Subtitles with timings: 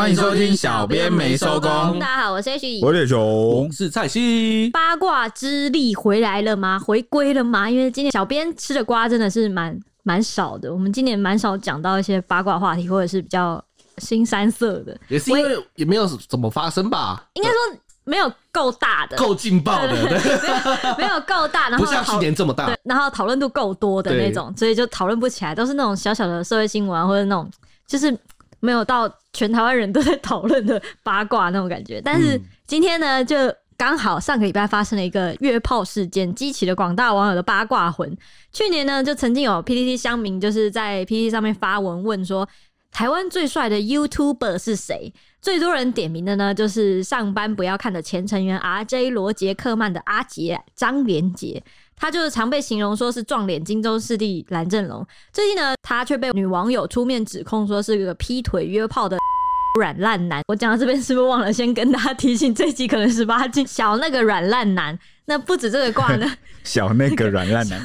[0.00, 1.98] 欢迎收听小编没收工。
[1.98, 4.70] 大家好，我是 H，我是熊，是蔡西。
[4.70, 6.78] 八卦之力回来了吗？
[6.78, 7.68] 回归了吗？
[7.68, 10.72] 因为今天小编吃的瓜真的是蛮蛮少的。
[10.72, 13.62] 我们今年蛮少讲到一些八卦话题，或者是比较
[13.98, 14.96] 新三色的。
[15.08, 17.22] 也是因为也没有怎么发生吧？
[17.34, 17.58] 应该说
[18.04, 27.46] 没有够大的，够劲爆的，对对对没有够大，然后不像去年这么大，对，然后讨论度够多的那种，所以就讨论不起来，都是那种小小的社会新闻啊，或者那种
[27.86, 28.16] 就是。
[28.60, 33.36] 没有到全台湾人都在讨论的八卦那种感觉，但是今天呢，就
[33.76, 38.16] 刚好上个礼拜发生了一个约炮事件，激起了广大网友的八卦魂。
[38.52, 42.46] 去年呢，就曾经有 PTT 乡民就是在 PTT 上面发文问说，
[42.92, 45.12] 台湾最帅的 YouTuber 是谁？
[45.40, 51.62] 最多人点名的呢，就是上班不要看的前成员 RJ 罗杰克曼的阿杰张连杰。
[52.00, 59.18] 他就是常被形容说是撞脸荆州势力蓝正龙，最近呢，他却被女网友出面指控说是个劈腿约炮的
[59.78, 60.42] 软烂男。
[60.48, 64.98] 我讲到这边是不是忘了先跟大家提醒，这一集可能十八禁，小那个软烂男。
[65.26, 66.26] 那不止这个卦呢，
[66.64, 67.80] 小那个软烂男。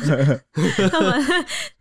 [0.91, 1.15] 那么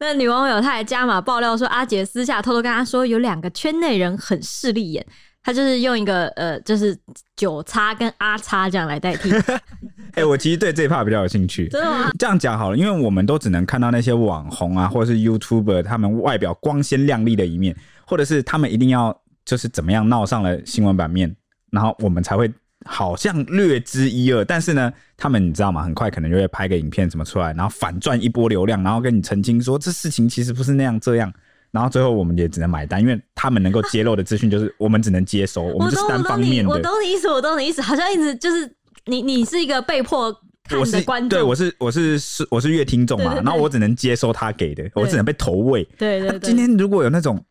[0.01, 5.07] 那女网友她还加码爆料说，阿杰私下偷偷跟他说，有两个圈内人很势利眼。
[5.45, 6.97] 他就是用一个呃，就是
[7.37, 9.31] 九叉跟阿叉这样来代替。
[10.15, 11.69] 哎、欸，我其实对这一 part 比较有兴趣。
[11.69, 12.11] 真的吗？
[12.19, 21.35] 这样讲好了，因为我们都只能看到那些网红啊，或者是 YouTuber 他们外表光鲜亮丽的一面，或者是他们一定要就是怎么样闹上了新闻版面，
[21.71, 22.51] 然后我们才会
[22.87, 24.43] 好像略知一二。
[24.45, 25.83] 但是呢，他们你知道吗？
[25.83, 31.31] 很快可能就会拍个影片什么出来，然后反赚一波流量，然后跟你澄清说这事情其实不是那样这样。
[31.75, 36.71] 然后最后我们也只能买单，因为他们能够揭露的资讯就是我们只能接收，我们是单方面的。
[36.71, 38.73] 我懂你意思，我懂你意思，好像一直就是
[39.07, 40.33] 你，你是一个被迫
[40.79, 45.83] 我是观众，对，我是我是是我是阅听众嘛，然后我只能接收他给的，我只能被投喂。
[45.99, 47.45] 对对，对，今天如果有那种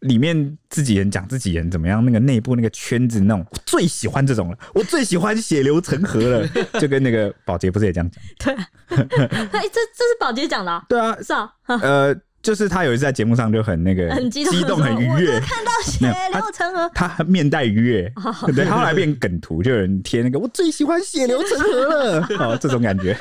[0.00, 6.46] 里面自己人讲自己人怎么样，那个内部那个圈子那种，我最喜欢这种了，我最喜欢血流成河了，
[6.78, 8.54] 就跟那个宝洁不是也这样讲？
[8.54, 8.64] 对，
[8.98, 12.14] 哎，这这是宝洁讲的，对啊，是啊， 呃。
[12.46, 18.54] 就是他有一次在节目上就很那个很激动，激动很愉悦，看到血流成河，他面带愉悦，oh.
[18.54, 23.18] 对，他后来变梗图，就有人贴那个我最喜欢血流成河了， 哦，这种感觉。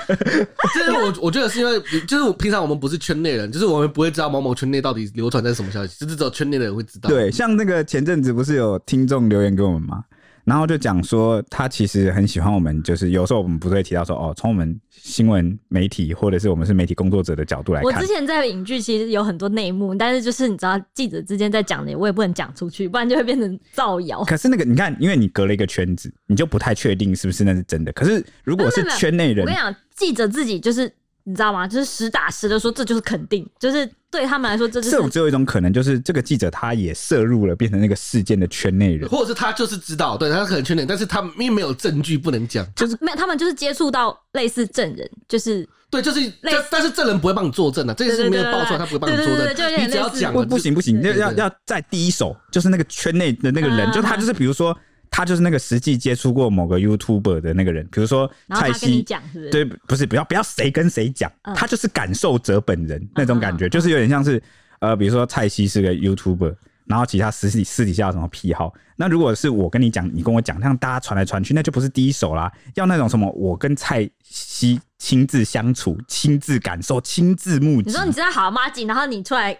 [0.75, 7.09] 就是我我觉得是因为，就是我平常我们不是圈内人，就是我们不会知道某某圈内到底流传在什么消息，就是只有圈内的人会知道。
[7.09, 10.03] 对，像那个前阵子不是有听众留言给我们吗？
[10.46, 24.24] 然后就讲说，他其实很喜欢我们，就是有时候我们不是会提到说，哦，从我们新闻媒体或者是我们是媒体工作者的角度来看，我之前在影剧其实有很多内幕，但是就是你知道记者之间在讲的，我也不能讲出去，不然就会变成造谣。
[24.24, 27.92] 可是那个你看，因为你隔了一个圈子，你就不太确定是不是那是真的。
[27.94, 30.92] 可是如果是圈内人，我跟你讲，记者自己就是。
[31.28, 31.68] 你知道吗？
[31.68, 35.09] 就是实打实的说，这就是肯定，就是对他们来说，这就是。
[35.09, 54.78] 只有一种可能，就是这个记者他也涉入了，变成那个事件的圈内人，或者是他就是知道，对他可能圈内，但是他因为没有证据不能讲，就是没有，他们就是接触到类似证人，就是对，就是类但是证人不会帮你作证的，这个是没有爆出来，他不会帮你作证，你只要讲不不行不行，要要要在第一手，就是那个圈内的那个人，就他就是比如说。
[55.16, 59.02] 他就是那个实际接触过某个 YouTuber 的那个人，比如说蔡西，
[59.50, 64.44] 对，不是不要不要谁跟谁讲，他就是感受者本人那种感觉，就是有点像是
[64.80, 66.53] 呃，比如说蔡西是个 YouTuber，
[66.84, 77.88] 然后其他私底私底下有什么癖好，那如果是我跟你讲，你跟我讲，像大家传来传去，那就不是第一手啦，要那种什么我跟蔡西亲自相处、亲自感受、亲自目击。
[77.88, 79.58] 你说你知道好妈吉，然后你出来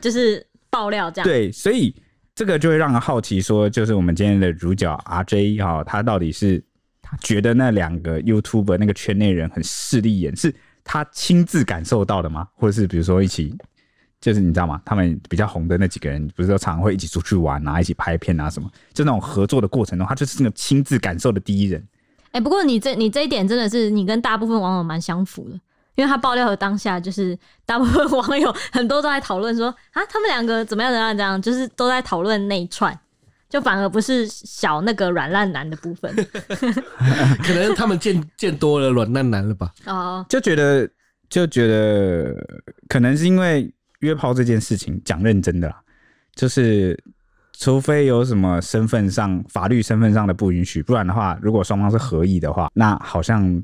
[0.00, 1.94] 就是爆料这样，对，所以。
[2.38, 6.62] 这个就会让人好奇，说就是我们今天的主角 RJ 哈，他到底是
[7.02, 10.54] 他觉得那两个 YouTube 那个圈内人很势利眼，是
[10.84, 12.46] 他亲自感受到的吗？
[12.54, 13.52] 或者是比如说一起，
[14.20, 14.80] 就是你知道吗？
[14.84, 18.70] 他们比较红的那几个人，不是说常常会一起出去玩啊，一起拍片啊什么？
[18.94, 21.84] 就那种合作的过程中，他就是那个亲自感受的第一人。
[22.30, 25.58] 哎，不过你这你这一点真的是你跟大部分网友蛮相符的。
[25.98, 27.36] 因为他爆料的当下，就是
[27.66, 32.96] 大部分网友很多都在讨论说啊，他们两个怎么样怎么样，怎样就是都在讨论那一串，
[33.48, 36.14] 就反而不是小那个软烂男的部分。
[37.42, 39.72] 可能他们见见多了软烂男了吧？
[39.86, 40.88] 哦，就觉得
[41.28, 42.32] 就觉得
[42.88, 43.68] 可能是因为
[43.98, 45.80] 约炮这件事情讲认真的啦，
[46.36, 46.96] 就是
[47.54, 53.60] 除非有什么身份上法律身份上的不允许，不然的话，如果双方是合意的话，那好像。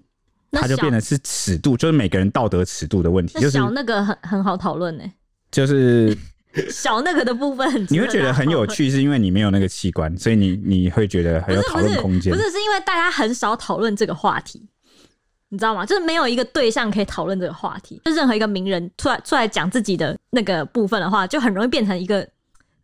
[0.55, 3.35] 他就变得是尺度，就是每个人道德尺度的问题。
[3.35, 5.05] 就是小那个很很好讨论呢，
[5.51, 6.17] 就是
[6.71, 12.33] 小那个的部分，你会觉得很有趣，是因为你没有那个器官，所以你你会觉得很有讨论空间。
[12.33, 14.65] 不是，是因为大家很少讨论这个话题，
[15.49, 15.85] 你知道吗？
[15.85, 18.01] 就是没有一个对象可以讨论这个话题。
[18.05, 22.27] 就任何一个名人出来出来讲自己的那个部分的话，就很容易变成一个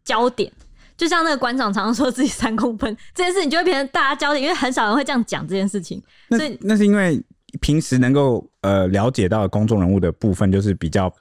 [0.04, 0.50] 焦点。
[0.96, 6.02] 就像那个馆长常常说自己三公分这件事情，就会变成大家焦点，因为很少人会这样讲这件事情。
[6.28, 7.18] 所以那，那是因为
[7.60, 11.12] 平时能够呃了解到的公众人物的部分，就是比较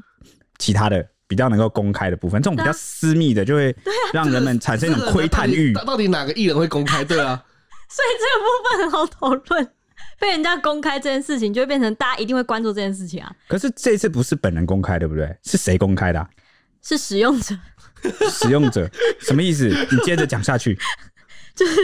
[0.57, 3.75] 其他的比较能够公开的部分，这种比较私密的，就会
[4.13, 5.73] 让人们产生一种窥探欲。
[5.73, 7.03] 到底哪个艺人会公开？
[7.03, 7.43] 对啊，
[7.89, 9.71] 所以这个部分很好讨论。
[10.17, 13.31] 被人家公开这件事情，就会变成大家一定会关注这件事情啊。
[13.47, 15.33] 可是这次不是本人公开，对不对？
[15.43, 16.29] 是谁公开的啊？
[16.81, 17.55] 是使用者。
[18.29, 18.89] 使用者
[19.19, 19.67] 什么意思？
[19.91, 20.77] 你接着讲下去。
[21.55, 21.75] 就是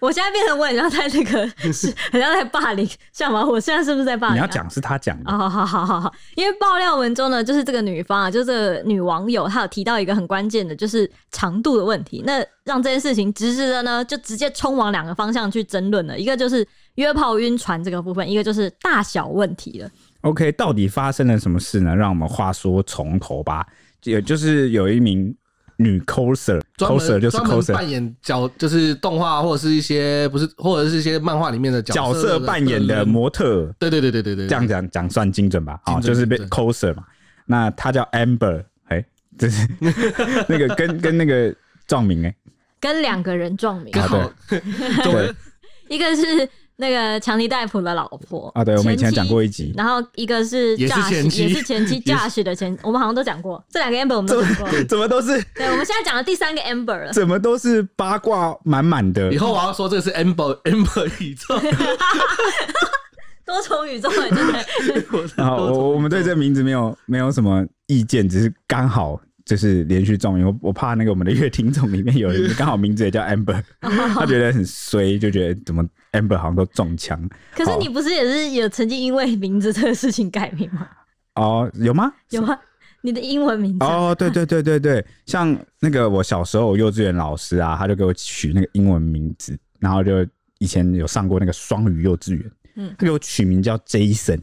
[0.00, 3.44] 我现在变成我很像在那个， 是很像在霸凌，像吗？
[3.44, 4.36] 我现在是不是在霸凌啊？
[4.36, 5.30] 你要讲是他讲的。
[5.30, 12.22] 好好好好好，因为爆料文中呢，就是这个女方啊，就是这个女网友，她有提到一个很关键的，就是长度的问题。
[12.26, 16.18] 那让这件事情直直的呢，就直接冲往两个方向去争论了。
[16.18, 16.66] 一个就是
[16.96, 19.90] 约炮晕船这个部分，一个就是大小问题了。
[20.22, 21.94] OK，到底发生了什么事呢？
[21.94, 23.66] 让我们话说从头吧。
[24.04, 25.34] 也就是有一名
[25.76, 33.66] 女 coser，coser 就是 coser 扮演角，就是动画或者是一些不是，或者是一些漫画里面的角色，角色扮演的模特。
[33.78, 35.80] 对对对对对对，这样讲讲算精准吧？
[35.84, 37.04] 好，就是被 coser 嘛。
[37.44, 39.06] 那他叫 Amber，哎、欸，
[39.38, 39.68] 这是
[40.48, 41.54] 那个跟跟那个
[41.86, 42.34] 撞名哎，
[42.80, 44.32] 跟两个人撞名啊？
[44.48, 44.60] 对，
[45.04, 45.34] 对
[45.88, 46.48] 一个是。
[46.78, 49.72] 那个强尼戴普的老婆啊，对，我们以前讲过一集。
[49.76, 54.84] 然后一个是也是前妻，也是前妻 Josh 的前，我们好像都讲过这两个 Amber，我们都讲过。
[54.84, 55.42] 怎么都是？
[55.54, 57.12] 对，我们现在讲的第三个 Amber 了。
[57.12, 59.32] 怎么都是八卦满满的？
[59.32, 61.58] 以后我要说这个是 Amber Amber 宇宙，
[63.46, 65.30] 多重宇宙对不对？
[65.36, 69.18] 然后 我我们对这个名字没有没有什么意见，只是刚好。
[69.46, 75.82] 就是连续撞名，我我怕那个我们的乐听众里面有人 刚好名字也叫 Amber， 他觉得很衰，就觉得怎么
[76.12, 77.16] Amber 好像都中枪。
[77.54, 80.88] 可是你不是也是有曾经因为名字这个事情改名吗？
[81.36, 82.12] 哦，有吗？
[82.30, 82.58] 有啊，
[83.02, 83.84] 你的英文名字。
[83.84, 90.26] 哦，对对对对对，像那个我小时候幼稚园老师啊，他就给我取那个英文名字，然后就
[90.58, 94.40] 以前有上过那个双语幼稚园，嗯，他给我取名叫 Jason。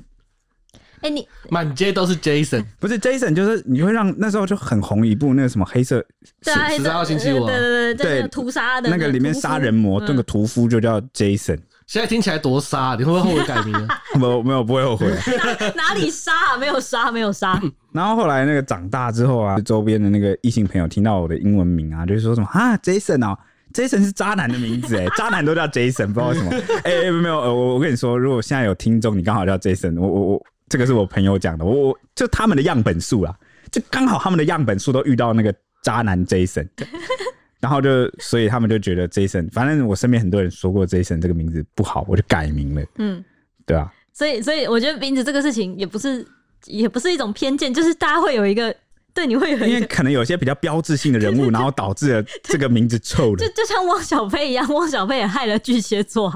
[1.04, 6.04] 哎，你满街都是 Jason，不是 Jason，就是你会让那时候就很红一部那个什么黑色
[6.42, 6.52] 十
[6.82, 11.60] 三号星期五，对对对对，屠杀的那个里面杀人魔那个屠夫就叫 Jason。
[11.86, 13.88] 现在听起来多杀，你会不会后悔改名呢？
[14.16, 15.06] 没有没有，不会后悔。
[15.76, 16.58] 哪里杀啊？
[16.58, 17.62] 没有杀，没有杀。
[17.92, 23.38] 然后后来那个长大之后啊，周边的那个异性朋友听到我的英文名啊，就是说什么啊，Jason 哦
[23.74, 26.52] ，Jason 是渣男的名字哎， 渣男都叫 Jason，不知道为什么。
[26.86, 30.46] 哎，没有，我我跟你说，如果现在有听众，你刚好叫 Jason，我我我。
[30.70, 33.36] 这个是我朋友讲的，我就他们的样本数啊，
[33.72, 36.68] 就刚好他们的样本数都遇到那个渣男 Jason，
[37.60, 42.84] 然后就所以他们就觉得 Jason，反正我身边很多人说过 Jason 这个名字不好，我就改名了。
[42.98, 43.24] 嗯，
[43.66, 43.92] 对啊。
[44.14, 46.26] 所以所以我觉得名字这个事情也不是
[46.66, 48.76] 也不是一种偏见，就是大家会有一个。
[49.16, 56.34] 对，你会有因为可能有些比较标志性的人物， 然后导致了这个名字臭了，就 就像汪小菲一样，汪小菲也害了巨蟹座。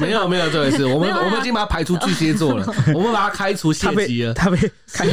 [0.00, 4.58] 没有没有这回事，我们我们已经把他排除巨蟹座了，我们把他开除血籍了，他被
[4.92, 5.12] 他被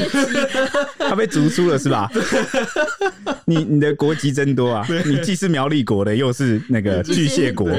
[0.97, 2.09] 他被逐出了是吧？
[3.45, 4.87] 你你的国籍真多啊！
[5.05, 7.69] 你既是苗栗国的，又是那个巨蟹国。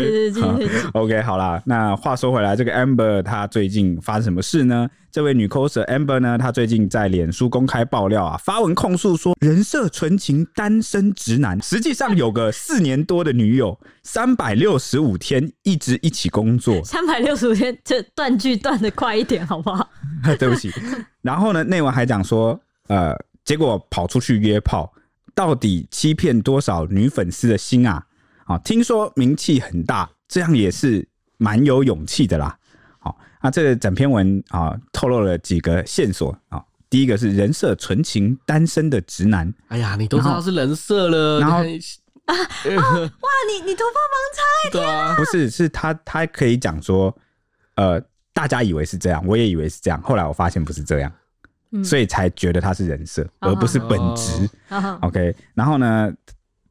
[0.92, 4.88] OK，好啦，那话说回来，这个 Amber 他最近发生什么事呢？
[5.12, 19.88] 这位女 coser Amber 呢，她最近在脸书公开爆料啊，发文控诉说人设纯情单身直男，实际上有个四年多的女友，三百六十五天一直一起工作， 三百六十五天，这断句断的快一点好不好？
[20.38, 20.70] 对不起。
[21.22, 23.12] 然后呢，内文还讲说，呃，
[23.44, 24.92] 结果跑出去约炮，
[25.34, 28.06] 到底欺骗多少女粉丝的心啊？
[28.44, 32.56] 啊，听说名气很大，这样也是蛮有勇气的啦。
[33.42, 36.62] 那这个整篇文啊，透露了几个线索啊。
[36.88, 39.52] 第一个是人设纯情单身的直男。
[39.68, 41.38] 哎呀，你都知道是人设了。
[41.38, 41.58] 然后
[42.26, 47.16] 啊，哇，你你头发盲肠，对啊，不是，是他他可以讲说，
[47.76, 48.00] 呃，
[48.32, 51.12] 大家以为是这样，我也以为是这样，后来我发现不是这样，
[51.84, 54.48] 所以才觉得他是人设，而不是本质。
[55.02, 56.12] OK，然后呢，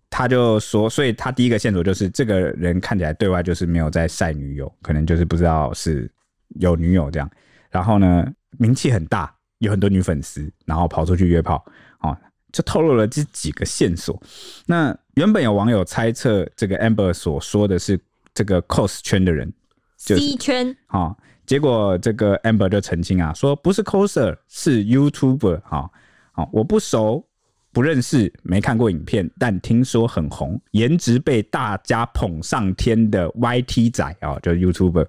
[0.09, 6.11] 他就说，所以他第一个线索就是这个人看起来对外就是没有在晒女友，可能就是不知道是。
[6.55, 7.29] 有女友这样，
[7.69, 8.25] 然后呢，
[8.57, 11.63] 名气很大，有很多女粉丝，然后跑出去约炮，
[11.99, 12.17] 哦，
[12.51, 14.21] 就透露了这几个线索。
[14.65, 17.99] 那原本有网友猜测，这个 Amber 所说的是
[18.33, 19.51] 这个 cos 圈的人，
[19.97, 21.15] 就是 C 圈，哦，
[21.45, 25.89] 结果这个 Amber 就澄清啊，说不是 coser，是 YouTuber，哈，
[26.35, 27.25] 哦，我不熟，
[27.71, 35.05] 不认识，没看过影片，但听说很红，颜值被大家捧上天的 YT 仔啊，哦，就是 YouTuber。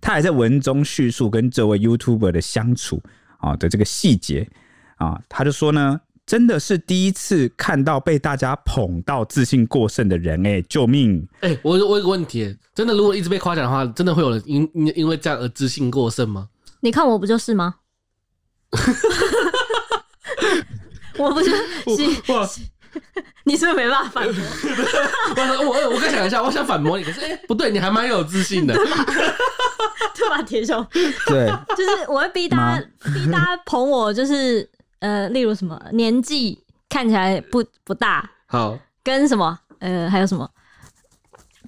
[0.00, 3.02] 他还在文中叙述跟这位 YouTuber 的相处
[3.38, 4.48] 啊的这个细节
[4.96, 11.26] 啊，他就说呢，真的是第一次看到被大家捧到自信过剩的人哎、欸，救命！
[11.40, 16.48] 哎、欸，我我有个问题，真的如果一直被夸奖的话，真的会有人因因因为这样而自信过剩吗？
[16.80, 17.76] 你看我不就是吗？
[21.18, 22.60] 我不就是？
[23.44, 24.34] 你是不是没办法反驳？
[25.64, 29.04] 我我我刚想一下，我想反驳你，可是哎、欸，不对，你还蛮有自信的，对吧？
[30.14, 30.86] 对吧，铁兄？
[31.26, 34.68] 对，就是我会逼大家，逼大家捧我，就是
[34.98, 40.48] 呃，例如什么年纪看起来不不大，好，跟什么呃，还有什么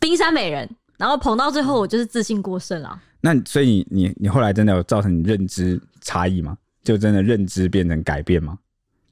[0.00, 3.00] 冰山美人，然后捧到最后，我就是自信过剩了。
[3.22, 6.56] 那所以你你后来真的有造成你认知差异吗？
[6.82, 8.58] 就真的认知变成改变吗？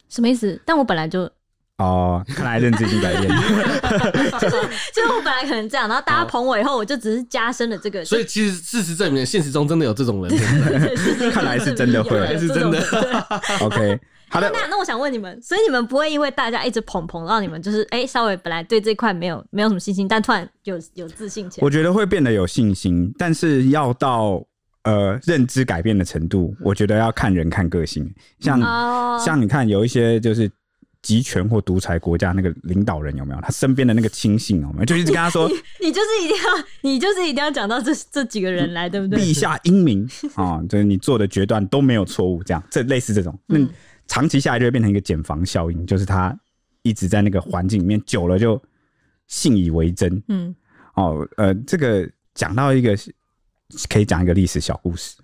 [0.09, 0.61] 什么意思？
[0.65, 1.31] 但我本来就
[1.79, 3.41] 哦，看来认知已经改变了。
[4.41, 4.57] 就是
[4.93, 8.05] 就是我本来可能这样，然后大家捧我以后，我就只是加深了这个。
[8.05, 10.37] 所以其实事实证明，现实中真的有这种人。
[11.31, 12.81] 看来是真的会，还是真的。
[13.63, 14.51] OK，好的。
[14.53, 21.65] 那那我想问你们，所以你们不会因为大家一直捧捧让你们，就是哎、欸，稍微本来对这块没有没有什么信心，但突然有有自信起来？
[21.65, 24.45] 我觉得会变得有信心，但是要到。
[24.85, 28.11] 呃，认知改变的程度，我觉得要看人看个性。
[28.41, 30.51] 像、嗯、像你看，有一些就是
[31.03, 33.41] 集权或独裁国家那个领导人有没有？
[33.41, 34.85] 他身边的那个亲信有没有？
[34.85, 35.49] 就一直跟他说，
[35.81, 39.19] 你，你就是一定要，你就是一定要讲到这 这几个人来，对不对？
[39.19, 43.59] 陛下英明啊， 就是你做的决断都没有错误，这样这类似这种，那
[44.07, 46.37] 长期下来就会变成一个减防效应，就是他
[46.83, 48.61] 一直在那个环境里面久了就
[49.27, 50.23] 信以为真。
[50.29, 50.55] 嗯，
[50.95, 52.97] 哦，呃，这个讲到一个。
[53.91, 55.15] 可以讲一个历史小故事。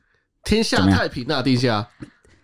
[0.42, 1.88] 天下太平啊，地下。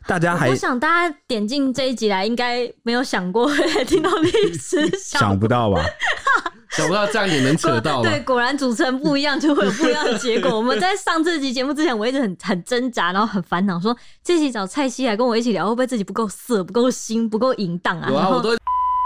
[0.06, 5.84] 大家还我想大家点进这一集来，应该没有想过 会听到历史 小，想不到吧？
[6.70, 8.00] 想不到这样也能扯到。
[8.02, 10.56] 对，果然主持人不一样，就会有不一样的结果。
[10.56, 18.08] 我们在上这集节目之前，我一直很很挣扎，然后很烦恼，说这集找蔡西来跟我一起聊，会不会自己不够色、不够心、不够淫荡啊？
[18.08, 18.50] 有啊，我都。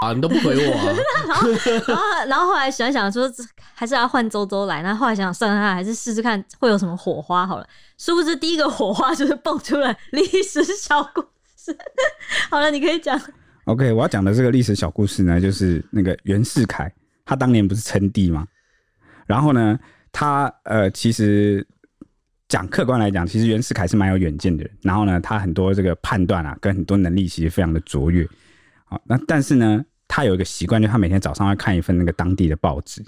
[0.03, 0.85] 啊，你都不回我啊！
[1.27, 3.31] 然后，然后，然后后来想想说，
[3.75, 4.83] 还是要换周周来。
[4.83, 7.67] 那后后来想想，算了，还是试试看会有什么火花好了。
[7.97, 11.23] 殊不知，第一个火花就是蹦出了历史小故
[11.57, 11.75] 事。
[12.51, 13.19] 好了，你可以讲。
[13.65, 16.93] OK，我要讲的这个历史小故事呢，就是那个袁世凯，
[17.25, 18.47] 他当年不是称帝吗？
[19.27, 19.79] 然后呢，
[20.13, 21.67] 他呃，其实
[22.47, 24.71] 讲客观来讲，其实袁世凯是蛮有远见的人。
[24.83, 28.29] 然后呢，他很多这个判断啊，跟很多能力其实非常的卓越。
[28.85, 33.05] 好，那但是呢，他有一个习惯，就是他每天早上要看一份那个当地的报纸。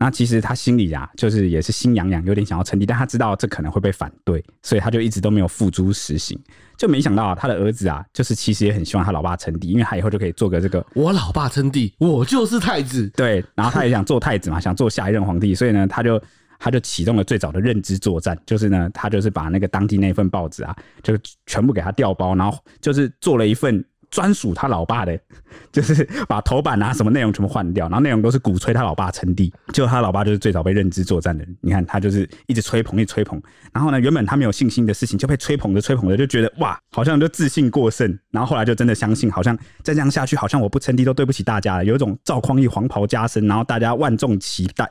[0.00, 6.40] 那其实他心里啊，就是也是心痒痒，有点想要称帝，但他知道这可能会被反对，所以他就一直都没有付诸实行。
[6.76, 13.08] 就没想到啊，他的儿子啊，就是其实也很希望他老爸称帝，因为他以后就可以做个这个我老爸称帝，我就是太子。
[13.16, 16.22] 对，然后他也想做太子嘛， 想做下一任皇帝，所以呢，他就
[16.60, 23.84] 他就启动了最早的认知作战，就是呢，他就是把那个当地那份报纸啊，就全部给他调包，然后就是做了一份。
[24.10, 25.18] 专属他老爸的，
[25.72, 31.56] 就是把头版啊什么内容全部换掉，然后内容都是鼓吹他老爸称帝，就他老爸就是最早被认知作战的人。
[31.60, 33.40] 你看他就是一直吹捧，一直吹捧，
[33.72, 44.90] 然后呢，原本他没有信心的事情就被吹捧着吹捧着，就觉得哇，好像就自信过剩，然后后来就真的相信，好像再这样下去，好像我不称帝都对不起大家了，有一种赵匡胤黄袍加身，然后大家万众期待。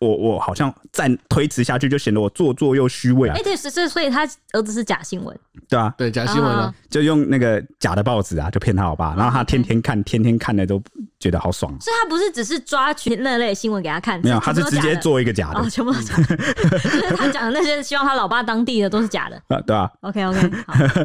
[0.00, 3.34] 我我好像再推辞下去，就显得我做作又虚伪啊！
[3.36, 5.36] 哎，对，是是，所以他儿子是假新闻，
[5.68, 10.80] 对啊，对假新闻啊，就用那个假的报纸啊，就骗他老爸，然后他天天看，天天看的都
[11.18, 11.76] 觉得好爽。
[11.80, 16.36] 所以他不是只是抓取那类新闻给他看，没有，他是直接做一个假的，全部都假的。
[17.16, 19.90] 他讲的那些希望他老爸当地的都是假的啊，对啊。
[20.02, 20.50] OK OK，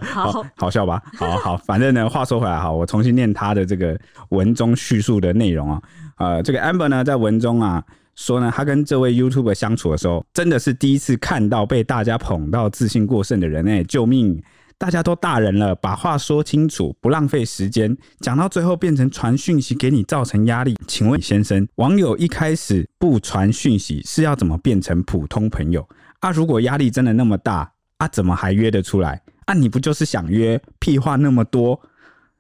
[0.03, 1.01] 好 好好笑吧？
[1.17, 5.81] 好好，反正呢，话说回来哈，我重新念他的这个文中叙述的内容啊，
[6.17, 7.83] 呃，这个 Amber 呢，在文中啊。
[8.15, 13.83] 说呢，他跟这位 YouTube 相处的时候，真的是第一次看到被大家捧到自信过剩的人哎！
[13.83, 14.41] 救命！
[14.77, 17.95] 大家都大人了，把话说清楚，不浪费时间。
[18.19, 20.75] 讲到最后变成传讯息给你，造成压力。
[20.87, 25.87] 请问先生，网友一开始不传讯息是要怎么变成普通朋友
[26.19, 26.31] 啊？
[26.31, 29.53] 如果压力真的那么大啊，怎么还约得出来啊？
[29.53, 30.61] 你不就是想约？
[30.79, 31.79] 屁话那么多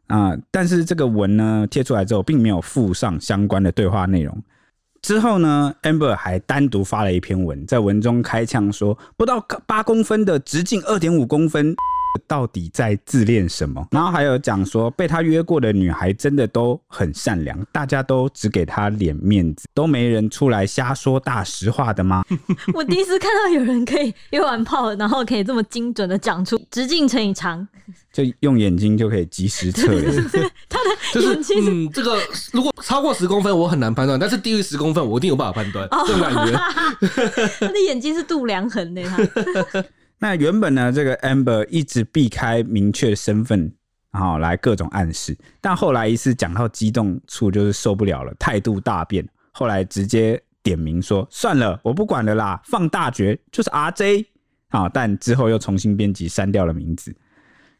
[0.07, 0.35] 啊！
[0.51, 4.43] 但是这个文呢贴出来之后，并没有附上相关的对话内容。
[5.03, 11.75] 之后呢，Amber 还单独发了一篇文，在文中开腔说：“不到八公分的直径二点五公分。”
[12.27, 13.87] 到底在自恋什么？
[13.91, 22.23] 然后还有讲说，被他约过的女孩真的都很善良，大家都只给他脸面子，都没人出来瞎说大实话的吗？
[22.73, 27.67] 我第一次看到有人可以约完炮，然后可以这么精准的讲出直径乘以长，
[28.11, 30.13] 就用眼睛就可以及时测量。
[30.69, 30.79] 他
[31.19, 32.17] 的眼睛是、就是、嗯，这个
[32.51, 35.87] 如果超过十公分，我很难判断，但是低于十公分，我一定有办法判断。
[36.05, 36.51] 这种感觉，
[37.59, 39.03] 他的眼睛是度量衡的。
[39.03, 39.83] 他。
[40.23, 43.69] 那原本呢，这个 Amber 一直避开明确身份
[44.09, 45.37] 然后来各种暗示。
[45.59, 54.25] 但后来一次讲到激动处，就是受不了了，态度大变，后来直接点名说：“算了，我不管了啦，放大绝就是 RJ
[54.69, 57.13] 啊！”但之后又重新编辑删掉了名字。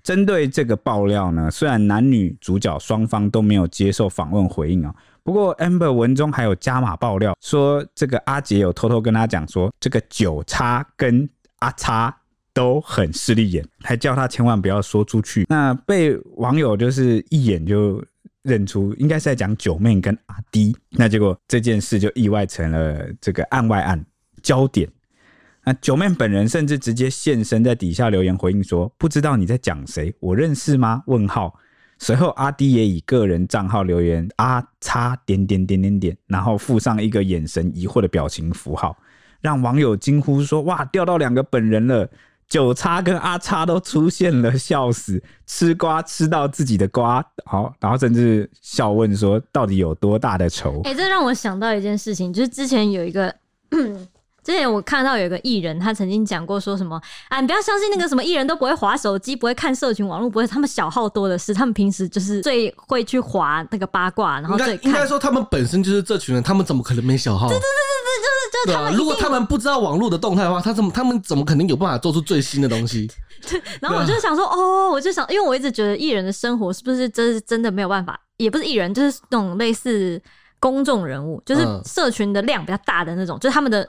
[0.04, 12.14] 针对这个爆料呢，虽然男女主角双方都没有接受访问回应啊，不过 Amber 文中还有加码爆料说，这个阿杰有偷偷跟他讲说，这个九叉跟阿叉
[12.54, 15.46] 都很势利眼，还叫他千万不要说出去。
[15.50, 18.04] 那被网友就是一眼就
[18.44, 20.76] 认出，应该是在讲九妹跟阿迪。
[20.92, 24.06] 那结果这件事就意外成了这个案外案
[24.42, 24.88] 焦点。
[25.66, 30.14] 那九妹本人甚至直接现身在底下留言回应说：“不知道你在讲谁？
[30.20, 31.58] 我认识吗？”问号。
[32.00, 38.98] 随后阿迪也以个人账号留言：“阿叉点点点点点，然后附上一个眼神疑惑的表情符号，
[39.40, 42.10] 让网友惊呼说：‘哇，钓到两个本人了！’
[42.48, 45.22] 九叉跟阿叉都出现了，笑死！
[45.48, 53.34] 吃瓜吃到自己的瓜，好，然后甚至笑问说：‘到底有多大的仇？’哎、这让我想到一件事情，就是之前有一个。
[54.44, 67.48] 之前我看到有一个艺人，他曾经讲过说什么啊，你不要相信那个什么艺人都不会划手机，不会看社群网络，不会，他们小号多的是，他们平时就是最会去划那个八卦，然后最应该说他们本身就是这群人，他们怎么可能没小号？
[67.48, 68.98] 对对对对对，就是就是他们、啊。
[68.98, 73.10] 如果他们不知道网络的动态的话，他怎么他们怎么可能有办法做出最新的东西？
[73.50, 80.22] 对，然后我就想说，哦，我就想，因为我一直觉得艺人的生活是不是真是真的没有办法，也不是艺人，就是那种类似
[80.60, 83.88] 公众人物，就是社群的量比较大的那种，就是他们的。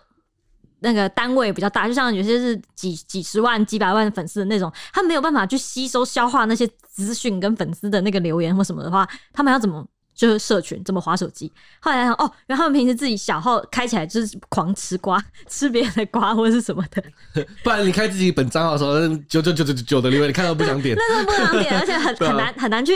[0.80, 11.50] 那个单位比较大，就像有些是几几十万、几百万粉丝的那种，他没有办法去吸收、消化那些资讯跟粉丝的那个留言或什么的话，他们要怎么就是社群怎么划手机？
[11.80, 17.02] 后来想哦，原来他们平时自己小号开起来就是狂吃瓜，吃别人的瓜或者是什么的。
[17.64, 22.92] 不然你开自己本账号的时候，九九九九九的留言，你看到不想点，那时候不想点，而且很很难很难去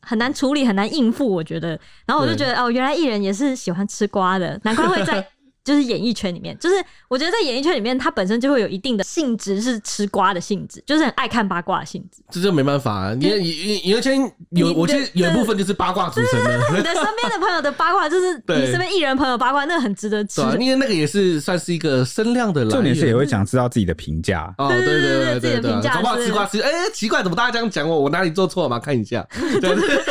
[0.00, 1.26] 很难处理，很难应付。
[1.26, 5.24] 我觉得，然后我就觉得哦，原来艺人也是喜欢吃瓜的，难怪会在。
[5.64, 6.76] 就是演艺圈里面，就是
[7.08, 12.22] 我觉得在演艺圈里面，他本身就会有一定的性质，是吃瓜的性质，就是很爱看八卦的性质。
[12.30, 13.14] 这就没办法啊！
[13.14, 16.58] 你演演艺圈有，我觉得有一部分就是八卦组成的。
[16.70, 20.42] 你的身边的朋友的八卦，就是你身边艺人朋友八卦，那很值得吃。
[20.60, 22.70] 因为那个也是算是一个声量的来源。
[22.70, 24.54] 重点是也会想知道自己的评价。
[24.58, 25.94] 哦，对对对对对，自己的评价。
[25.94, 28.02] 八卦吃瓜吃，哎，奇怪，怎么大家这样讲我？
[28.02, 28.78] 我哪里做错了吗？
[28.78, 29.26] 看一下。
[29.32, 30.04] 对对对，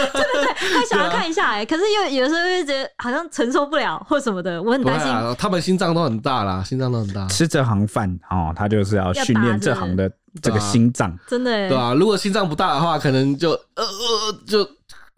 [0.73, 5.11] 他想要看一下哎，可是又有时候又觉得好像承受不了或什么的，我很担心。
[5.43, 6.13] 他们心脏都很。
[6.23, 7.27] 大啦，心脏都很大。
[7.27, 10.09] 吃这行饭哦，他就是要训练这行的
[10.41, 14.65] 这个心脏，真的对啊，如果心脏不大的话，可能就呃呃就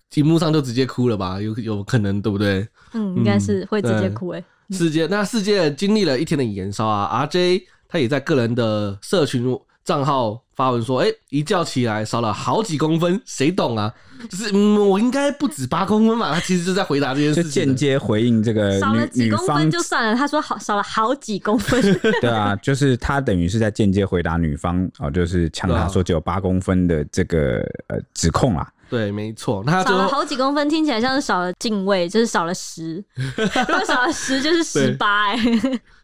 [0.09, 2.67] 屏幕上就直接哭了吧，有有可能对不对？
[2.93, 4.75] 嗯，应该是会直接哭哎、欸。
[4.75, 13.93] 世界那世界经历了一天的延烧啊，RJ 他也在个人的社群账号发文说：“哎、欸，一觉起来少了好几公分，谁懂啊？
[14.29, 20.15] 就是嗯，我应该不止八公分吧。”他其实就在回答这件事情，间接回应这个少了几公分就算了。
[20.15, 21.79] 他说好少了好几公分，
[22.19, 28.67] 对啊，就是他等于是在间接回答女方哦，就是呛他说只有八公分的这个呃指控啊。
[28.89, 33.03] 对，没错，那他少了好几公分，听起来像是少了进位，就是少了十。
[33.15, 35.37] 如果少了十，就是十八哎。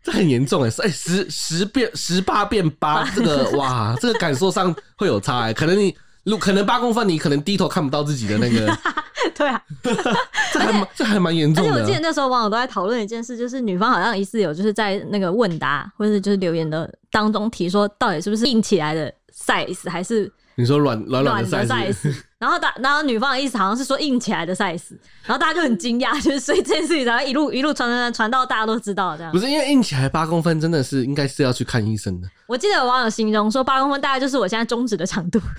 [0.03, 8.75] 这很严重哎，哎，十十变十八变八，这个哇，这个感受上会有差哎，可能你，如可能八公分，你可能低头看不到自己的那个，
[9.37, 9.61] 对啊，
[10.51, 11.71] 这还这还蛮严重的。
[11.71, 20.31] 而且我记得那时候网友都在讨论一件事，就是女方好像疑似有就是在那个问答或者是就是留言的当中提说，到底是不是硬起来的 size 还是？
[20.55, 24.91] 你说软软软的 size，然后大然后女方的意思好像是说硬起来的 size，
[25.25, 29.31] 然后大家就很惊讶， 就是所以这件事情然后一路一路传传传传到大家都知道这样。
[29.31, 32.27] 不是因为硬起来八公分真的是应该是要去看医生的。
[32.47, 35.39] 我记得有网友形容说八公分大概就是我现在中指的长度。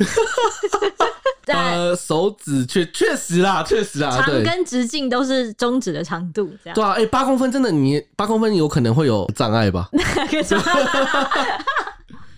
[1.44, 6.74] 呃，手指确确实啦，确实啦，长跟直径都是中指的长度这样。
[6.74, 9.88] 对啊，哎、欸，八公分真的你八公分有可能会有障碍吧？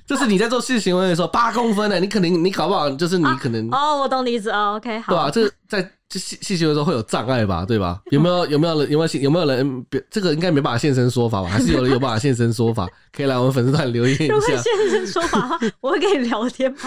[0.06, 8.00] 就是你在做性行为的时候，八公分的，你可能你搞不好就是你可能哦，我懂你意思哦，OK，好，对啊，这在这性性行为的时候会有障碍吧，对吧？
[8.12, 11.48] 有没有有没有人有没有有没有人别这个应该没办法现身说法吧？
[11.48, 12.88] 还是有 人有办法现身说法？
[13.12, 14.34] 可以来我们粉丝团留言一下。
[14.34, 16.78] 如果现身说法，我会跟你聊天吗？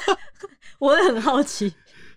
[0.78, 1.72] 我也很好奇。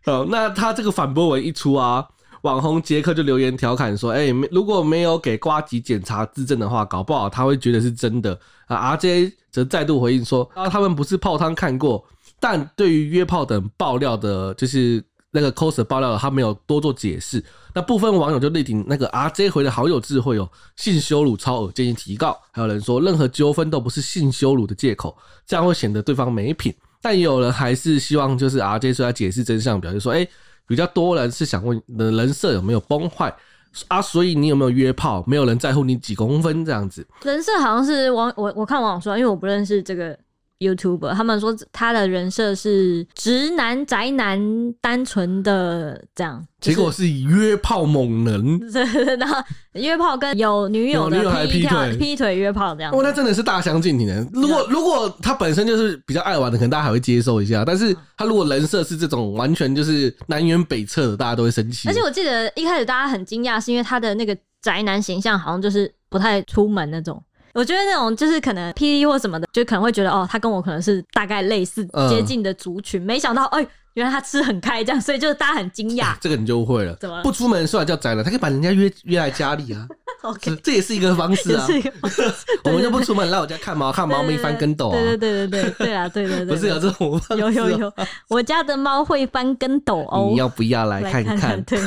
[0.05, 2.05] 好，那他这个反驳文一出啊。
[2.41, 12.05] 网红杰克就留言调侃说：“哎、欸，如果没有给瓜吉检查自证的话，搞不好他会觉得是真的。”啊，RJ 则再度回应说：“啊，他们不是泡汤看过，
[12.39, 17.43] 但对于约炮等爆料的，就是那个 coser 爆料，他没有多做解释。
[17.73, 22.39] 那部分网友就力挺那个 RJ 回的好有智慧哦，性羞辱超恶，建议提告。
[22.51, 30.27] 还有人说，任何纠纷都不是性羞辱的借口，这样会显得对方没品。”但也有人还是希望就是 RJ 出来解释真相，表示说，哎、
[30.69, 33.35] 比较多人是想问你人设有没有崩坏
[33.89, 34.01] 啊？
[34.01, 35.21] 所以你有没有约炮？
[35.27, 37.05] 没有人在乎你几公分这样子。
[37.23, 40.17] 人设好像是网我我看网友说，因为我不认识这个。
[40.59, 44.39] YouTuber 他们说他的人设是直男宅男，
[44.81, 48.59] 单纯的这样，结果是以约炮猛人，
[49.17, 49.41] 然后
[49.73, 52.91] 约炮跟有女友的劈，还劈腿劈腿约炮这样。
[52.93, 54.27] 哦，那真的是大相径庭的。
[54.33, 57.63] 如果如果他本身就是比较爱玩的，可能大家还会接受一下。
[57.63, 61.87] 但是他如果人设是这种完全就是南辕北辙的，大家都会生气。
[61.87, 67.23] 而且我记得一开始大家很惊讶，是因为他的那个宅男形象好像就是不太出门那种。
[67.53, 73.01] 我觉得那种就是可能 P D 或什么的，就可能会觉得哦，他跟我可能是大概类似接近的族群。
[73.01, 76.17] 嗯、没想到，哎，原来他吃很开，这样，所以就是大家很惊讶、欸。
[76.21, 78.23] 这个你就会了，怎么不出门算叫宅了？
[78.23, 79.87] 他可以把人家约约来家里啊。
[80.21, 81.65] OK，这也是一个方式啊。
[82.65, 84.91] 我们就不出门来我家看猫，看猫咪翻跟斗啊。
[84.91, 87.21] 对对对对对对啊，对对对，不是有这种？
[87.37, 87.93] 有有有，
[88.27, 90.27] 我家的猫会翻跟斗哦。
[90.29, 91.37] 你要不要来看看？
[91.37, 91.79] 看看对。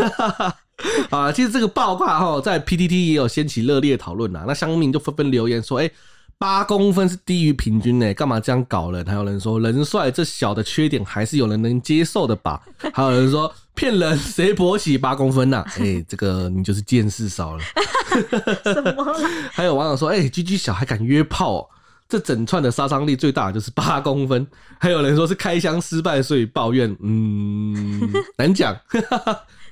[1.10, 4.44] 啊，其实这个爆卦哈，在 PTT 也有掀起热烈讨论呐。
[4.46, 5.92] 那乡民就纷纷留言说：“哎、欸，
[6.38, 12.60] 八公分是低于平均呢，干嘛这样搞人？”还有人说：“人帅这小的缺点还是有人能接受的吧？”
[12.92, 17.62] 还有人说：“骗人，谁勃起八公分呐、啊？”哎、欸，这个你就是见识少了。
[18.64, 19.14] 什么？
[19.52, 21.70] 还有网友说：“哎、欸，GG 小还敢约炮、喔，
[22.08, 24.46] 这整串的杀伤力最大的就是八公分。”
[24.78, 26.94] 还有人说是开箱失败，所以抱怨。
[27.00, 28.76] 嗯，难讲。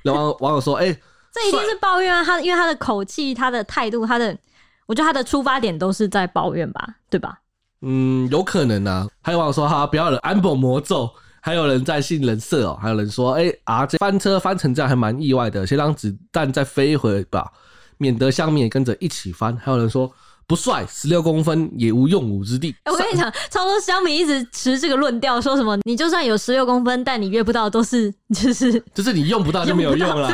[0.03, 2.23] 然后网友说：“哎、欸，这一定是抱怨啊！
[2.23, 4.37] 他因为他的口气、他的态度、他的，
[4.85, 7.39] 我觉得他的出发点都是在抱怨吧，对吧？”
[7.81, 9.07] 嗯，有可能啊。
[9.21, 11.09] 还有网友说：“哈，不要了安保魔咒。”
[11.41, 17.51] 还有人在信人设哦，还有人说：“哎、欸、啊，这翻车翻成这样还蛮意外的，先让子弹再飞一回吧，
[17.97, 20.11] 免得乡民也跟着一起翻。”还有人说。
[20.51, 22.75] 不帅，十六公分也无用武之地。
[22.83, 30.29] 欸、我跟你讲，超多乡民一直持这个论调，说什么你就算有十六公分，但你约不到都是 就是就是你用不到就没有用了，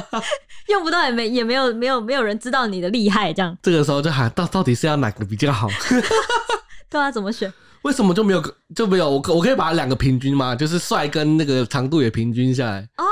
[0.72, 3.54] 用不到也没也没有没有没有人知道你的厉害，这样。
[3.62, 5.68] 这个时候就喊到到底是要哪个比较好？
[6.88, 7.52] 对啊，怎么选？
[7.82, 8.42] 为什么就没有
[8.74, 10.56] 就没有我我可以把两个平均吗？
[10.56, 13.04] 就是帅跟那个长度也平均下来哦。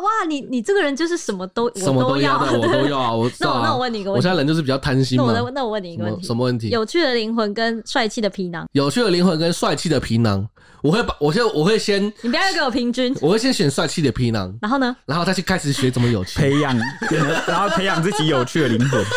[0.00, 3.12] 哇，你你这个人就是什么都什么都要，我都要啊！
[3.14, 5.32] 我那我那我问你一个问题，我现在人就是比较贪心嘛。
[5.34, 6.68] 那我那我问你一个问题，什么问题？
[6.70, 10.46] 有趣的灵魂跟帅气的皮囊，有趣的灵魂跟帅气的皮囊，
[10.82, 16.76] 我会把我先我会先，你不要给我平均，我会先选帅气的皮囊，然后呢，然后再去开始学怎么有趣，培养，
[17.46, 19.04] 然后培养自己有趣的灵魂。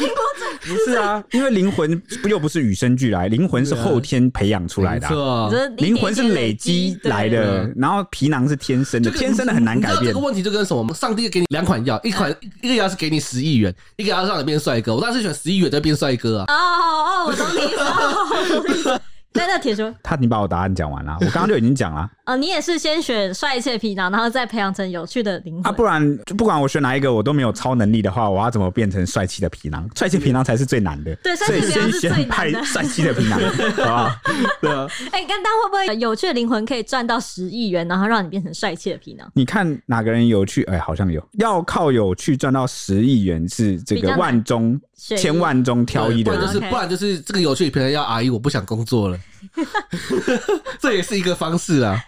[0.00, 10.06] 听过这不是啊，因为灵魂不又不是与生俱来，灵魂是后天培养出来的，灵魂是累积来的，然后皮囊是天生的，天生的很难改变。
[10.06, 10.94] 这个问题就跟什么？
[10.94, 14.94] 上帝给你两款药，一款一个药是给你十亿元，一个药让你变帅哥。
[14.94, 16.54] 我当时选十亿元就变帅哥啊！
[16.54, 17.58] 哦哦，我懂你
[18.78, 19.00] 意思。
[19.32, 22.08] 在那铁说，他你把我答案讲完了，我刚刚就已经讲了。
[22.26, 25.72] 哦，你也是先选帅气的皮囊，然后再培养成有趣的灵魂啊？
[25.72, 29.88] 不然不管我选哪一个，我都没有超能力的话，我要怎么变成帅气的皮囊？
[29.96, 31.14] 帅气皮囊才是最难的。
[31.16, 33.40] 对，所以先选派帅气的皮囊，
[33.78, 34.20] 好吧？
[34.60, 34.86] 对啊。
[35.12, 39.30] 哎，刚刚会不会有趣的灵魂可以赚到十亿元，然后让你变成帅气的皮囊？
[39.34, 40.62] 你看哪个人有趣？
[40.64, 41.20] 哎，好像有。
[41.38, 44.80] 要靠有趣赚到十亿元是这个万中
[45.16, 49.18] 千万中挑一的，就是不然就是这个有趣的皮囊要阿姨，我不想工作了。
[50.78, 51.98] 这也是一个方式啊！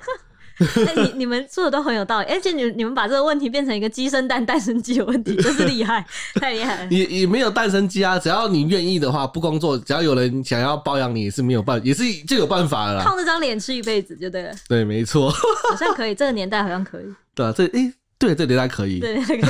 [0.59, 6.05] 欸、你你们说的都很有道理，而且你你们把这个问题变成一个鸡生蛋，蛋生鸡的问题，真是厉害，
[6.41, 6.91] 太厉害了。
[6.91, 13.03] 也也没有蛋生鸡啊，只要你愿意的话，不工作，只要有人想要包养你，也是没有办，也是就有办法了。
[13.03, 14.53] 靠那张脸吃一辈子就对了。
[14.69, 15.31] 对，没错，
[15.71, 17.05] 好像可以，这个年代好像可以。
[17.35, 17.95] 对啊，这诶、欸，
[18.27, 19.01] 对，这个年代可以。
[19.01, 19.43] 对，可以。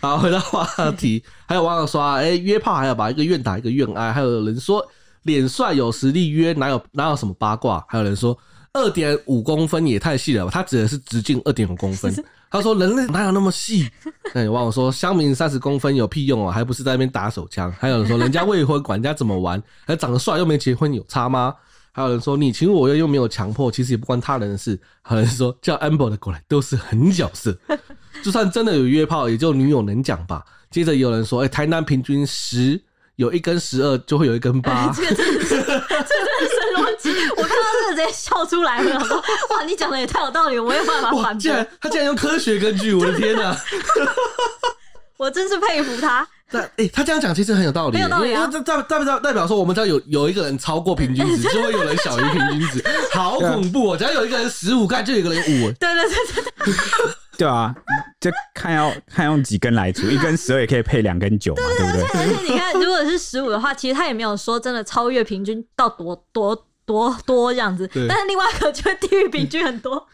[0.00, 4.86] 好，回到话题， 还有网友说，哎、欸，约炮还要把一个愿打一个愿挨，还有人说。
[5.22, 7.84] 脸帅有实力约哪有哪有什么八卦？
[7.88, 8.38] 还有人说
[8.72, 10.52] 二点五公分也太细了吧？
[10.54, 12.14] 他指的是直径二点五公分。
[12.48, 13.90] 他说人类哪有那么细？
[14.32, 16.52] 那 有网友说乡民三十公分有屁用啊？
[16.52, 17.74] 还不是在那边打手枪？
[17.76, 19.60] 还有人说人家未婚管人家怎么玩？
[19.84, 21.52] 还长得帅又没结婚有差吗？
[21.96, 24.78] 还有人说你情我愿又没有强迫，其实也不关他人的事。
[25.00, 27.56] 还有人说叫 Amber 的过来都是狠角色，
[28.22, 30.44] 就算真的有约炮，也就女友能讲吧。
[30.70, 32.78] 接着有人说，哎、欸，台南平均十。
[33.14, 34.92] 有一根十二，就会有一根八。
[34.94, 37.08] 这个真的是， 这个真的是逻辑。
[37.30, 39.00] 我看到这个直接笑出来了。
[39.00, 39.16] 我说
[39.56, 43.56] ：“哇，你讲的也太有道理，我没有办法反驳。”竟然他竟然用科学根据，我的天哪！
[45.16, 46.28] 我真是佩服他。
[46.52, 48.48] 那哎、欸，他这样讲其实很有道理，有道理啊！
[48.50, 53.96] 这代代表代表说，我们只要有有一个人超过平均值， 就会有人小于平均值，好恐怖哦！
[53.96, 55.72] 只要有一个人十五盖，就有一个人五。
[55.72, 56.44] 对对对对。
[56.44, 57.74] 对对啊，
[58.20, 62.20] 就看要看用几根来除，一根十二也可以配两根九嘛，对不对？
[62.20, 70.06] 而且你看，如果是十五的话，其实他也没有说真的超越平均到多多多多这样子，但是另外一个就会低于平均很多，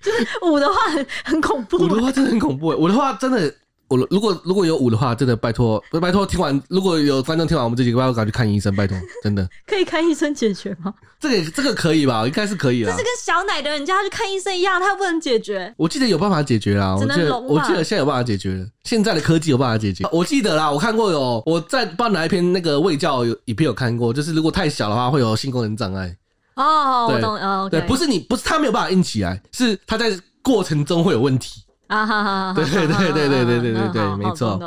[0.00, 3.52] 就是五的话很很恐怖，五的话真的很恐怖，五的话真的。
[3.90, 10.94] 我如果如果有五的话，真的拜托，拜托听完，如果有观众听完我们这几个，拜托赶去看医生，拜托，真的 可以看医生解决吗？
[11.18, 12.24] 这个这个可以吧？
[12.24, 12.92] 应该是可以的。
[12.92, 15.74] 这是跟小奶的人家去看医生一样，他不能解决。
[15.76, 20.08] 我记得有办法解决啊，我记得我记得现在有办法解决了，现在的科技有办法解决。
[20.12, 26.16] 我记得啦，我看过有我在不知道哪一篇那个卫教有影片有看过，就是如果太小的话会有性功能障碍。
[26.54, 31.62] 哦，我懂哦，对，不是你不是他没有办法硬起来，是他在过程中会有问题。
[31.90, 32.52] 啊哈哈！
[32.54, 34.58] 对对对对对对对对对，没错。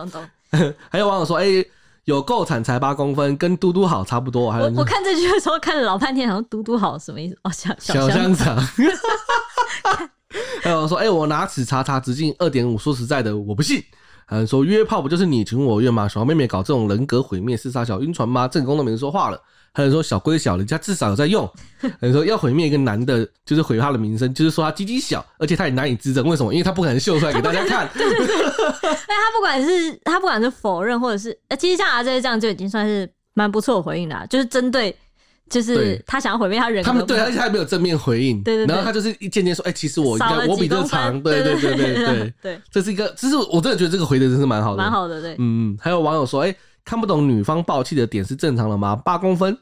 [0.90, 1.46] 还有网友说，哎，
[2.04, 4.52] 有够惨才八公分，跟嘟嘟好差不多。
[4.52, 7.38] 还有我看这句的时候看了老半天，好像嘟嘟好什么意思？
[7.44, 8.58] 哦，小小香肠。
[10.62, 13.82] 还有说，哎，我拿尺查查直径二点五，说实在的，我不信。
[14.26, 16.10] 还有说约炮不就是你情我愿吗？
[16.10, 18.50] 小妹妹搞这种人格毁灭、自杀小晕船吗？
[18.50, 19.42] 正宫都没人说话了。
[19.74, 21.50] 还有说小归小，人家至少有在用。
[22.00, 26.24] 还有说要毁灭一个男的，就是毁他的名声，就是说他鸡鸡小，而且他也难以支撑。
[26.28, 26.54] 为什么？
[26.54, 27.90] 因为他不可能秀出来给大家看。
[27.96, 28.36] 对 对对。
[28.82, 34.96] 但他不管是他不管是否认，或者是呃，其实像阿 J 这样就已经算是蛮不错的回应了，就是针对，
[35.50, 36.88] 就是他想要毁灭他人格。
[36.88, 38.44] 他们对，而且他没有正面回应。
[38.44, 38.68] 对对。
[38.68, 41.20] 然后他就是一渐渐说，哎，其实我应该我比这长。
[41.24, 42.62] 对对对对对 对。
[42.72, 45.20] 这是一个，其实我真的觉得这个回的真是蛮好的，蛮好的。
[45.20, 45.36] 对。
[45.40, 46.56] 嗯，还有网友说，哎。
[46.86, 48.96] 看不懂女方爆气的点是正常的吗？
[48.96, 49.58] 八公分，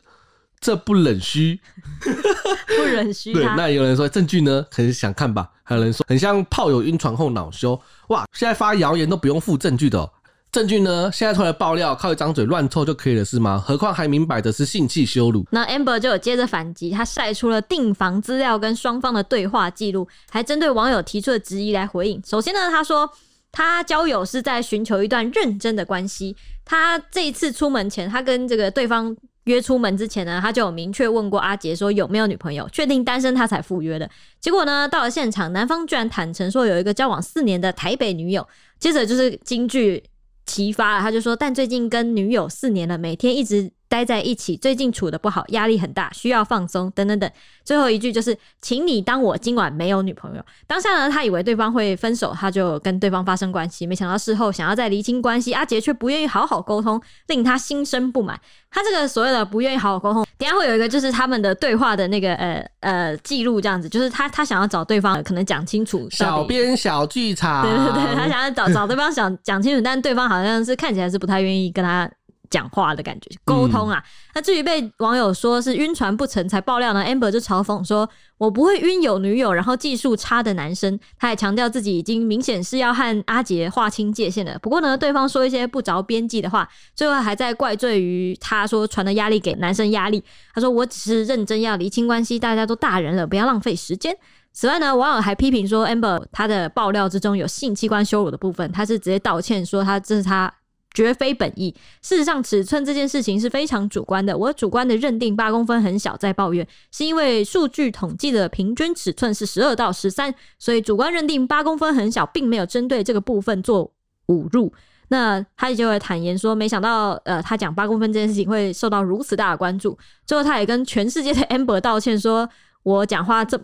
[0.60, 1.60] 这不冷虚，
[2.02, 3.32] 不冷虚。
[3.32, 4.66] 对，那有人说证据呢？
[4.72, 5.50] 可能想看吧。
[5.64, 7.80] 还有人说很像炮友晕船后恼羞。
[8.08, 10.12] 哇，现在发谣言都不用附证据的喔，
[10.52, 11.12] 证据呢？
[11.14, 13.64] 现在出来爆料，靠一张嘴乱凑就可以了是吗？
[13.66, 15.46] 何况还明摆的是性器羞辱。
[15.52, 22.22] 那 Amber 就有接着反击，他晒出了订房资料跟双方的对话记录，还针对网友提出的质疑来回应。
[22.26, 23.10] 首先呢，他说。
[23.52, 26.36] 他交友是在寻求一段认真的关系。
[26.64, 34.10] 他这一次出门前，他跟这个对方约出门之前呢，他就有明确问过阿杰说有没有女朋友，确定单身他才赴约的。
[34.40, 38.48] 结果呢，到了现场，男方居然坦诚说有一个交往四年的台北女友。
[38.80, 40.04] 接着就是金句
[40.46, 47.30] 齐发了，他就说：“但最近跟女友四年了，每天一直。”待在一起，最近处的不好，压力很大，需要放松，等等等。
[47.66, 50.42] 最后一句就是，请你当我今晚没有女朋友。
[50.66, 53.86] 当下呢，他以为对方会分手，他就跟对方发生关系。
[53.86, 58.40] 没想到事后想要再厘清关系，阿杰却不愿意好好沟通，令他心生不满。
[58.72, 66.10] 他这个所谓的不愿意好好沟通，等下会有一个就是他们的对话的那个呃呃记录，这样子，就是他他想要找对方可能讲清楚。
[66.10, 72.10] 小编小剧场，对对对，他想要找找对方想讲清楚，但对方好像是看起来是不太愿意跟他。
[72.52, 74.04] 讲话的感觉，沟通啊。
[74.36, 84.60] 那至于被网友说是晕船不成才爆料呢？Amber 就嘲讽说：“我不会晕有女友，然后技术差的男生。”他还强调自己已经明显是要和阿杰划清界限了。
[84.62, 90.24] 不过呢，对方说一些不着边际的话，最后还在怪罪于他说传的压力给男生压力。
[90.54, 94.16] 他说：“我只是认真要厘清关系，大家都大人了，不要浪费时间。”
[94.54, 100.54] 此外呢，网友还批评说，Amber 他的爆料之中有性器官羞辱的部分，他是直接道歉说他这是他。
[100.94, 101.74] 绝非本意。
[102.02, 104.38] 事实上，尺寸这件事情是非常主观的。
[104.38, 113.92] 我主观的认定八公分很小，在抱怨，是因为数据统计的平均尺寸是十二到十三，所以主观认定八公分很小，并没有针对这个部分做
[114.28, 114.74] 侮辱。
[115.10, 119.98] 那他就会坦言说，没想到，呃，他讲八公分这件事情会受到如此大的关注。
[120.26, 122.50] 最后，他也跟全世界的 Amber 道歉，说
[122.84, 123.62] 我讲话这。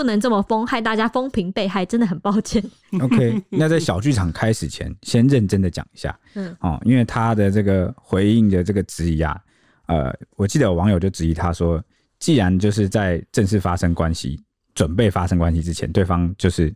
[0.00, 2.64] 不能这么疯，害大家风评被害，真的很抱歉。
[3.02, 9.38] OK， 那在小剧场开始前，先认真的讲一下，嗯，哦，因为他的这个回应的这个质疑啊，
[9.88, 11.84] 呃，我记得有网友就质疑他说，
[12.18, 14.42] 既然就是在正式发生关系、
[14.74, 16.74] 准备发生关系之前，对方就是。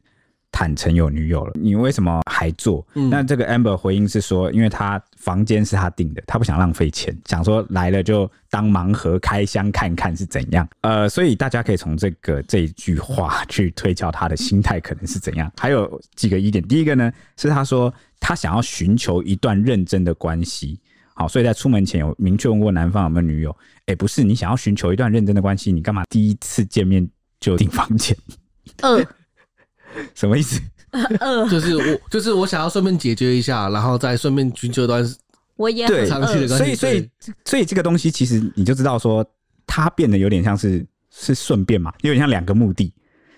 [0.57, 2.87] 坦诚有女友了，你为什么还做？
[2.95, 10.69] 嗯、那这个 Amber 回应是说，因为他房间是他订的，他不想浪费钱，想说来了就当盲盒开箱看看是怎样。
[10.83, 15.51] 呃，所以大家可以从这个这一句话去推敲他的心态可能是怎样。
[15.57, 20.79] 还有几个疑点，第一个呢是他说他想要寻求一段认真的关系，
[21.15, 23.51] 好，所以在出门前有明确问过男方有没有女友。
[23.87, 27.05] 哎、欸，不是，你想要寻求一段认真的关系，你干嘛第一次见面
[27.41, 28.17] 就订房间？
[28.83, 29.05] 嗯。
[30.15, 30.61] 什么意思？
[31.51, 35.05] 就是我，就是我想要顺便解决一下，然后再顺便寻求一段
[35.57, 36.75] 我也对长期的关系。
[36.75, 37.11] 所以，所以，
[37.45, 39.25] 所以这个东西其实你就知道说，
[39.67, 42.93] 它变得有点像是是顺便嘛，有点像两个目的，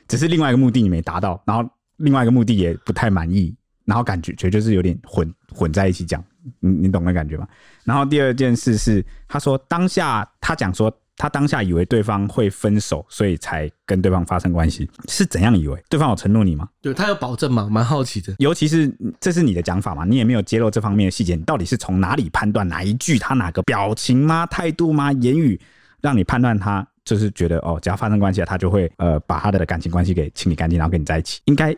[0.07, 6.23] 只是另外一个目的你没达到，然后另外一个目的也不太满意，然后感觉觉得就是有点混混在一起讲，
[6.61, 7.49] 你你懂那感觉吗？
[7.85, 10.95] 然后第二件事是，他说当下他讲说。
[11.17, 15.83] 他当下以为对方会分手，所以才跟对方发生关系，是怎样以为？
[15.89, 16.69] 对方有承诺你吗？
[16.83, 17.69] 对，他有保证吗？
[17.71, 18.35] 蛮好奇的。
[18.39, 24.45] 尤其是这是你的讲法嘛，你也没有揭露这方面的细节，你到底是从哪里判断哪一句他哪个表情吗？
[24.47, 25.11] 态度吗？
[25.13, 25.59] 言语
[26.01, 31.75] 让你判断他就是觉得哦，只要发生关系了，他就会呃把他的感情关系给清理干净，然后跟你在一起，应该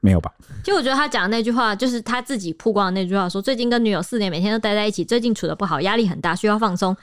[0.00, 0.32] 没有吧？
[0.62, 6.96] 其实我觉得他讲的那句话，就是他自己曝光的那句话，说最近跟女友四年，每天都待在一起，最近处的不好，压力很大，需要放松。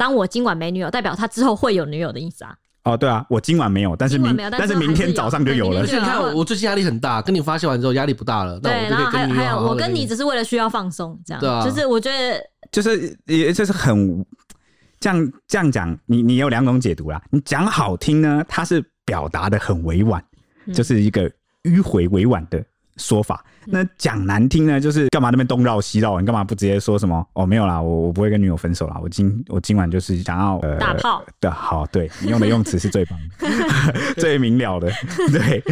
[0.00, 2.56] 当我今晚没女友，代表他之后会有女友的意思啊？
[2.84, 5.80] 哦，对啊，我今晚没有，但是明但是，但是明天早上就有了。
[5.80, 8.58] 而且你看，我最近压力很大，跟你发泄完之后压力不大了。
[8.58, 11.40] 对，然后还有还有，我跟你只是为了需要放松，这样。
[11.42, 14.24] 对啊，就是我觉得就是也就是很
[14.98, 17.22] 这样这样讲，你你有两种解读啦。
[17.30, 20.24] 你讲好听呢，它是表达的很委婉，
[20.72, 21.30] 就是一个
[21.64, 22.64] 迂回委婉的。
[23.00, 26.20] 说法，那讲难听呢，就是干嘛那边东绕西绕？
[26.20, 27.26] 你干嘛不直接说什么？
[27.32, 28.98] 哦，没有啦，我我不会跟女友分手啦。
[29.02, 31.50] 我今我今晚就是想要呃打炮的。
[31.50, 34.92] 好，对你用的用词是最棒的， 最明了的。
[35.32, 35.62] 对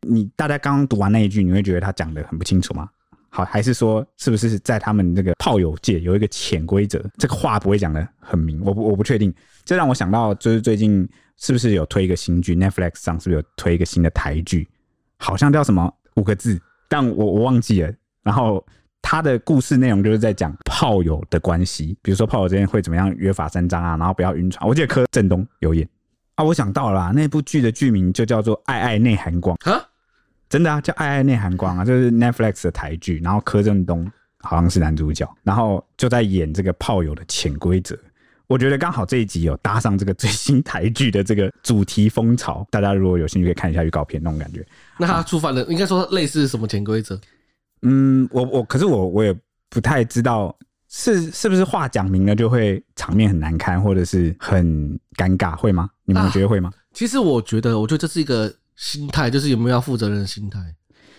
[0.00, 2.88] 你，大家刚刚读完那一句，你会觉得他讲的很不清楚吗？
[3.28, 7.00] 好，还是说是不是在他们这个炮友界有一个潜规则？
[7.18, 9.32] 这个话不会讲的很明，我不我不确定。
[9.64, 14.66] 这让我想到，就是最近是不是有推一个新剧？Netflix 上是不是有推一个新的台剧？
[15.18, 16.60] 好像叫什么五个字？
[16.90, 17.92] 但我我忘记了，
[18.24, 18.62] 然后
[19.00, 24.68] 他的故事内容就是在讲炮友的关系，比如说炮友之间会怎么样约法三章啊，然后不要晕船。
[24.68, 25.88] 我记得柯震东有演
[26.34, 29.80] 啊，我想到了啦，那部剧的剧名就叫做《爱爱内涵光》啊，
[30.48, 37.96] 真的啊，叫《爱爱内涵光》啊，就是 Netflix 的台剧，然后柯震东好像是男主角，然后就在演这个炮友的潜规则。
[38.50, 44.66] 我觉得刚好这一集有搭上这个最新台剧的这个主题风潮，大家如果有兴趣可以看一下预告片那种感觉。
[44.98, 47.16] 那他触犯了应该说类似什么潜规则？
[47.82, 49.32] 嗯，我我可是我我也
[49.68, 50.52] 不太知道
[50.88, 54.66] 是是不是话讲明了就会场面很难堪或者是很
[55.14, 55.88] 尴尬，会吗？
[56.04, 56.72] 你们觉得会吗？
[56.74, 60.58] 啊，其实我觉得，我觉得这是一个心态，就是有没有要负责任的心态，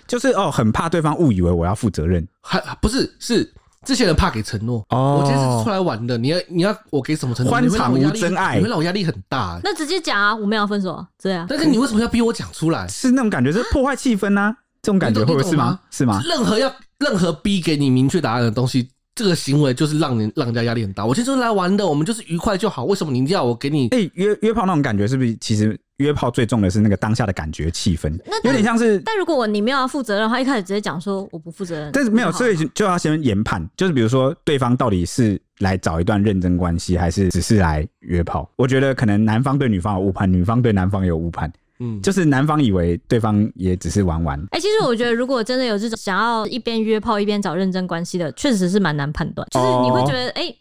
[0.06, 3.50] 就是哦，很怕对方误以为我要负责任，还不是是。
[3.86, 7.52] 这些人怕给承诺哦，我今天是出来玩的，你要你要我给什么承诺？
[7.52, 9.60] 欢场无真爱，你会让我压力很大。
[9.64, 11.48] 那直接讲啊，我们要分手，这样。
[11.50, 12.88] 但是你为什么要逼我讲出来？
[12.88, 15.80] 是那种感觉，是破坏气氛啊，这种感觉会不会是吗？
[15.90, 16.22] 是吗？
[16.24, 21.04] 任何要任何逼给你明确答案的东西，这个行为就是让人让人家压力很大。
[21.04, 22.86] 我今天就是来玩的，我们就是愉快就好。
[22.86, 23.88] 为什么你要我给你？
[23.88, 25.36] 哎，约约炮那种感觉是不是？
[25.38, 25.80] 其实。
[26.02, 28.12] 约炮最重的是那个当下的感觉气氛，
[28.44, 29.00] 有点像是。
[29.00, 31.92] 但如果我你没有要负责任的话，一开始直接讲说我不负责任。
[31.94, 38.50] 但是没有，所以就要先研判，就是比如说对方到底是来找一段认真关系，还是只是来约炮？
[38.56, 41.52] 我觉得可能男方对女方有误判，女方对男方也有误判。
[41.84, 44.40] 嗯，就是男方以为对方也只是玩玩。
[44.52, 49.48] 哎、欸，其实我觉得如果真的有这种想要一边约炮一边找认真关系的，确实是蛮难判断。
[49.50, 50.58] 就是你会觉得，哎、欸，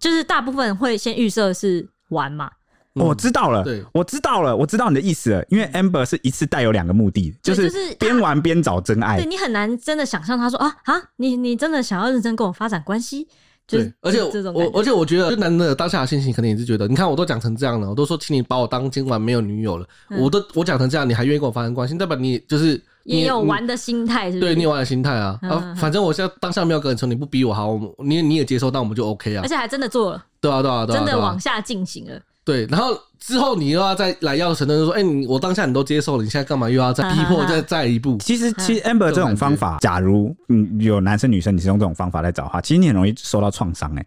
[0.00, 2.50] 就是大部分会先预设是玩嘛。
[2.94, 5.44] 我知道了，我知道了，我知道你的意思了。
[5.48, 9.16] 因为 Amber 是一次带有两个目的，就是边玩边找真爱。
[9.16, 13.26] 对，你很难真的想象他说啊啊，你你真的想要认真跟我发展关系？
[13.66, 19.86] 对，而且我而且我觉得，就男的当下的心情可能也是觉得，你看我都讲成这样了，我都说请你把我当今晚没有女友了，
[20.18, 24.40] 我都我讲成这样，你还愿意跟我发生关系，代表你就是也有玩的心态，是是？
[24.40, 29.40] 对，你有玩的心态啊啊，反正我现在当下没有跟你说，你不逼我好，你你也接受，那我们就 OK 啊。
[29.42, 32.20] 而且还真的做了，对啊对啊对啊，真的往下进行了。
[32.44, 43.90] 对，然后之后你又要再来要承认，就说：“哎、欸，你我当下你都接受了，你现在干嘛又要再逼迫 再再一步？”其实，其实 Amber 这种方法，假如嗯有男生女生你是用这种方法来找的话，其实你很容易受到创伤。
[43.96, 44.04] 哎，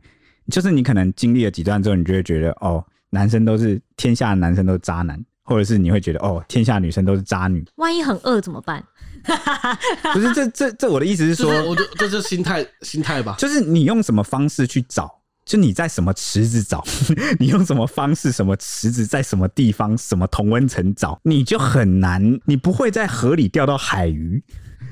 [0.52, 7.65] 就是你可能经历了几段之后，你就会觉得哦，男生都是天下的男生都是渣男，或者是你会觉得哦，天下女生都是渣女。
[7.78, 8.84] 万一很饿怎么办？
[10.13, 15.16] 不是，这这这我的意思是说，我就这就是心态心态吧，就是你用什么方式去找。
[15.47, 16.83] 就你在什么池子找，
[17.39, 24.43] 你用什么方式，什么池子在什么地方，什么同温层找，你就很难，你不会在河里钓到海鱼，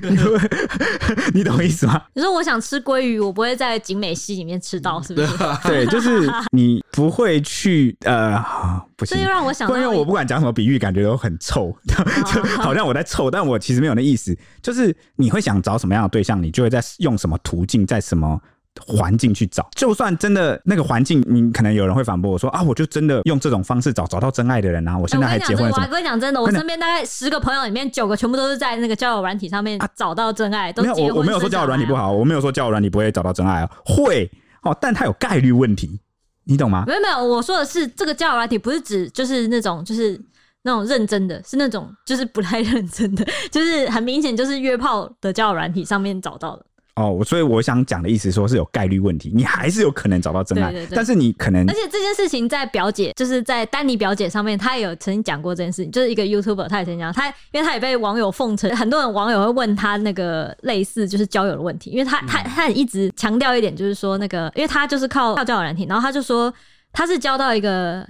[1.34, 2.02] 你懂我意思吗？
[2.14, 5.28] 你说我想吃鲑鱼，我不会在景美溪里面吃到，是不是？
[5.62, 8.42] 对，就是你不会去呃，
[8.96, 11.70] 不行，这就让我想到，因为我不管讲什么比喻，感觉都很臭，
[12.32, 18.40] 就好像我在臭，但我其实没有那意思，就是你会想找什么样的对象，你就会在用什么途径，在什么。
[18.86, 25.76] 环境去找，就算真的那个环境，你可能有人会反驳我说啊，我就真的用这种方式找找到真爱的人啊，我现在还结婚了。
[25.76, 30.72] 我跟你讲真的，我身边大概十个朋友里面九个全部都是在那个交友软体上面找到真爱。
[30.76, 34.30] 没有，我我没有说交友软体不好，我没有说交友软体不会找到真爱啊，会
[34.62, 36.00] 哦，但它有概率问题，
[36.44, 36.84] 你懂吗？
[36.86, 40.20] 没有没有，我说的是这个交友软体不是指就是那种就是
[40.62, 46.66] 那种认真的，是那种就是不太认真的，就是很明显就是约炮的交友软体上面找到的。
[46.96, 66.52] 哦，所以我想讲的意思说是有概率问题，你还是有可能找到真爱，但是你可能，而且这件事情在表姐，就是在丹尼表姐上面，她也有曾经讲过这件事情，就是一个 YouTuber，她也曾经讲，她因为她也被网友奉承，很多人网友会问她那个类似就是交友的问题，因为她她她一直强调一点，就是说那个，因为她就是靠靠交友软体，然后她就说
[66.92, 68.06] 她是交到一个。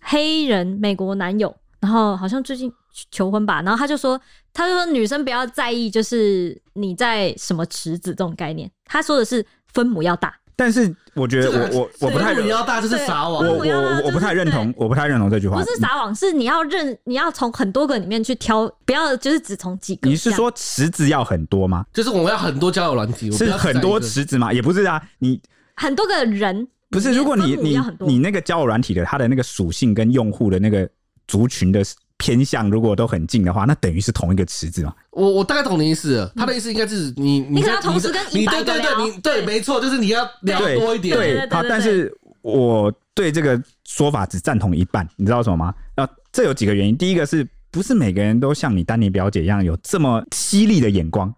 [0.00, 2.72] 黑人美国男友，然后好像最近
[3.10, 4.20] 求婚吧，然后他就说，
[4.52, 10.34] 他就说女生不要在意，就是你在什么池子这种概念，他说的是分母要大。
[10.56, 15.56] 但是我觉得我我我不太你要大就是撒网，我我我不太认同，我不太认同这句话。
[15.56, 20.10] 不是撒网，是你要认，你要从很多个里面去挑，不要就是只从几个。
[20.10, 21.86] 你是说池子要很多吗？
[21.94, 24.52] 就是我们要很多交友软体，是很多池子吗？
[24.52, 25.40] 也不是啊，你
[25.76, 30.90] 很多个人不是，如果你你你那个交友软体的它的那个属性跟用户的那个
[31.28, 31.84] 族群的。
[32.20, 34.92] 偏向如果都很近的话，那等于是同一个池子嘛。
[35.12, 41.16] 我我大概懂你意思，他的意思应该是你你要同时跟一百，对对对，你对没错，就是你要聊多一点。
[41.16, 42.12] 对，好，但是
[42.42, 45.72] 我对这个说法只赞同一半，你知道什么吗？
[45.94, 46.96] 啊，这有几个原因。
[46.96, 51.32] 第一个是不是每个人都像你丹尼表姐一样有这么犀利的眼光，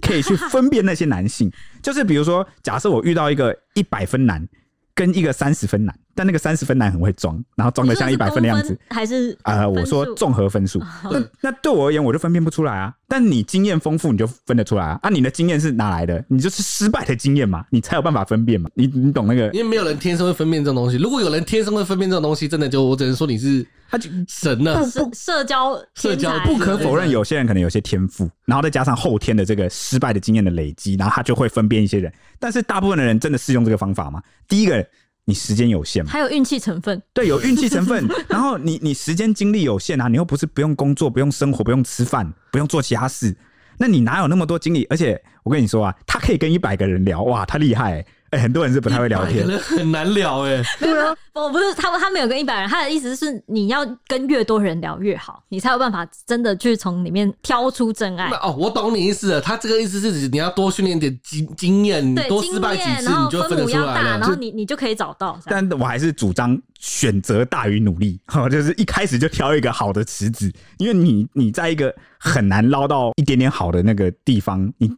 [0.00, 1.52] 可以去分辨那些男性？
[1.82, 4.48] 就是比如说，假设我遇到一个一百分男
[4.94, 5.94] 跟一个三十分男。
[6.14, 10.82] 但那个三十分男很会装，然后装的像一百分的样子，还是呃，我说综合分数。
[11.10, 12.94] 那那对我而言，我就分辨不出来啊。
[13.08, 14.98] 但你经验丰富，你就分得出来啊。
[15.02, 16.24] 啊，你的经验是哪来的？
[16.28, 18.70] 你就是失败的经验嘛，你才有办法分辨嘛。
[18.74, 19.46] 你你懂那个？
[19.52, 20.96] 因为没有人天生会分辨这种东西。
[20.96, 24.82] 如果有人天生会分辨这种东西，真的就我只能说你是他就神了。
[24.88, 32.12] 社社交社交不可否认，有些人可能有些天赋，然后再加上后天的这个失败的经验的累积，然后他就会分辨一些人。
[32.38, 34.22] 但是大部分的人真的适用这个方法吗？
[34.48, 34.86] 第一个。
[35.24, 36.10] 你时间有限嘛？
[36.10, 37.00] 还有运气成分。
[37.12, 38.08] 对，有运气成分。
[38.28, 43.36] 然后你你时间精力有限啊，你又不是不用工作、不用生活、不用吃饭、不用做其他事，
[43.78, 44.86] 那你哪有那么多精力？
[44.90, 48.06] 而且我跟你说啊，他可以跟一百个人聊，哇，他厉害、欸。
[48.32, 50.64] 哎、欸，很多人是不太会聊天，很难聊哎、欸。
[50.80, 58.30] 对啊，我不是他，他没有跟一百人，他的意思是你要跟越多人聊越好，你才有办法真的去从里面挑出真爱。
[58.38, 59.40] 哦，我懂你意思了。
[59.40, 64.18] 他这个意思是指你要多训练点经经验，你多失败几次，你就分得出来了。
[64.18, 65.38] 然后你你就可以找到。
[65.44, 74.90] 但我还是主张选择大于努力，哈就是一开始就挑一个好的池子，因为你你在一个很难捞到一点点好的那个地方，你。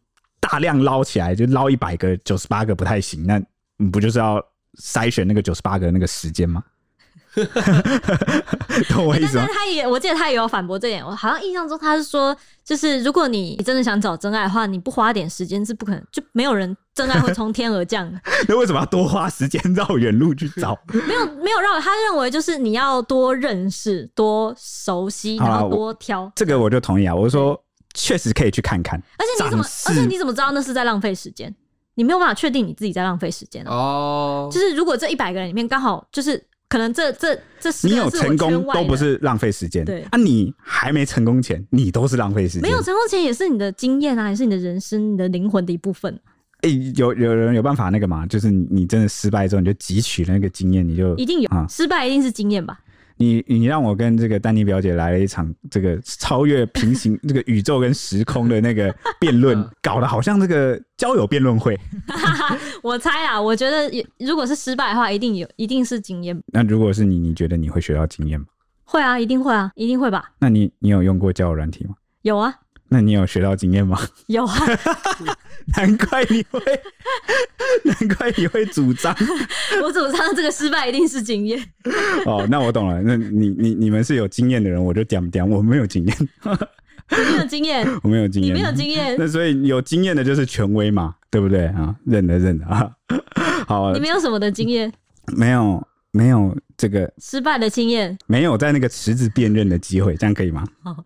[0.54, 3.42] 大量捞起来就捞一百个，九十八个不太行，那
[3.76, 4.40] 你不就是要
[4.80, 6.62] 筛选那个九十八个那个时间吗？
[8.88, 9.44] 懂我意思吗？
[9.44, 11.04] 但是他也，我记得他也有反驳这点。
[11.04, 18.08] 我好像印象中他是说，就是如果你真的想找真爱的话，你不花点时间是不可能，就没有人真爱会从天而降。
[18.46, 20.78] 那为什么要多花时间绕远路去找？
[21.08, 26.30] 没有没有绕，他认为就是你要多认识、多熟悉，然后多挑。
[26.36, 27.60] 这个我就同意啊，我说。
[27.94, 31.54] 确实可以去看看，而且你怎么，而且你怎么知道那是在浪费时间？
[31.94, 34.50] 你没有办法确定你自己在浪费时间哦。
[34.52, 42.62] 就是如果这一百个人里面刚好就是可能这这这十你有成功都不是浪费时间，对啊，你还没成功前你都是浪费时间。
[42.62, 46.12] 没有成功前也是你的经验啊，也是你的人生、你的灵魂的一部分。
[46.62, 48.26] 哎、欸，有有人有办法那个嘛？
[48.26, 52.80] 就是你你真的失败之后，你就汲取那个经验，你就一定有啊，失败一定是经验吧。
[53.16, 61.78] 你你让我跟这个丹尼表姐来了一场这个超越平行 这个宇宙跟时空的那个辩论，搞得好像这个交友辩论会。
[62.82, 66.38] 我猜啊，我觉得如果是失败的话，一定有一定是经验。
[66.52, 68.46] 那如果是你，你觉得你会学到经验吗？
[68.84, 70.32] 会啊，一定会啊，一定会吧。
[70.38, 71.94] 那你你有用过交友软体吗？
[72.22, 72.54] 有啊。
[72.88, 73.98] 那你有学到经验吗？
[74.26, 74.56] 有啊，
[75.76, 76.60] 难怪你会，
[77.84, 79.14] 难怪你会主张。
[79.82, 81.58] 我主张这个失败一定是经验。
[82.26, 83.02] 哦，那我懂了。
[83.02, 85.48] 那你你你们是有经验的人，我就讲讲。
[85.48, 86.16] 我没有经验，
[87.10, 89.16] 你没有经验，我没有经验，你没有经验。
[89.18, 91.94] 那所以有经验的就是权威嘛，对不对啊？
[92.06, 92.90] 认的认的啊。
[93.66, 94.92] 好，你没有什么的经验？
[95.36, 100.64] 没有，没有这个失败的经验，没有在那个池子辨认的机会，这样可以吗？
[100.84, 101.04] 哦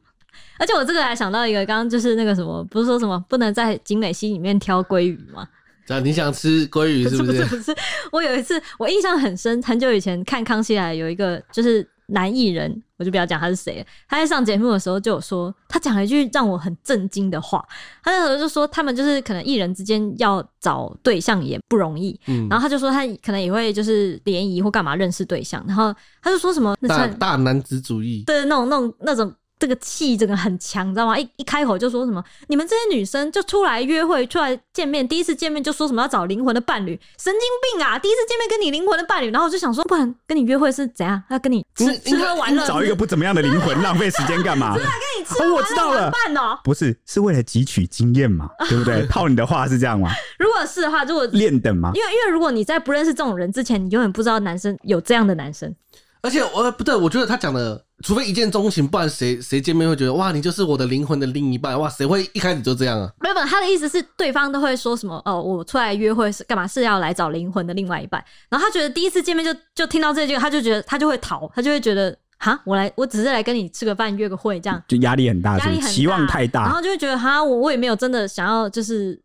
[0.59, 5.49] 而且我这个还想到一个，刚刚就是那个什么，不是说什么不能在景美溪里面挑鲑鱼吗？
[5.87, 7.43] 这样你想吃鲑鱼是不是？
[7.45, 7.75] 不是不是，
[8.13, 17.65] 我有一次我印象很深，很久以前看康熙来有一个就是男艺人，我就不要讲他是谁，他在上节目的时候就有说，他讲了一句让我很震惊的话。
[18.03, 29.35] 他那时候就说，他们就是可能艺人之间要找对象也不容易，嗯，然后他就说他可能也会就是联谊或干嘛认识对象，然后他就说什么大大男子主义，对，那种那种那种。
[29.59, 31.19] 这个气真的很强，你知道吗？
[31.19, 37.41] 一一开口就说什么，你们这些女生就出来约会、出来见面，第一次见面就说什么要找灵魂的伴侣，神经
[37.79, 37.99] 病啊！
[37.99, 41.23] 第一次见面跟你灵魂的伴侣，然后我就想说，不然跟你约会是怎样？
[41.31, 44.75] 要跟你吃吃喝玩乐，找一个不怎么样的灵魂，浪费时间干嘛？
[44.79, 49.07] 出来跟你吃喝玩乐、哦，我知道了，哦、不是，是为了汲取经验嘛， 对不对？
[49.07, 50.11] 套你的话是这样吗？
[50.39, 51.91] 如果是的话，如果练等嘛？
[51.95, 55.75] 因为因为如果你在不认识这种人之前，你永远不知道男生有这样的男生。
[56.23, 57.85] 而且我不对，我觉得他讲的。
[58.03, 61.89] 除非一见钟情，不然谁谁见面会觉得哇，你就是我的灵魂的另一半哇？
[61.89, 63.11] 谁会一开始就这样啊？
[63.21, 66.67] 没有，没有，他的意思是对方都会说什么哦，我出来约会是干嘛？
[66.67, 68.25] 是要来找灵魂的另外一半。
[68.49, 79.21] 然后他觉得第一次见面就就听到这句，他就觉得他就会逃，他就会觉得哈，我来我只是来跟你吃个饭约个会这样，就压力很大，压力很大，期望太大，然后就会觉得哈，我我也没有真的想要就是。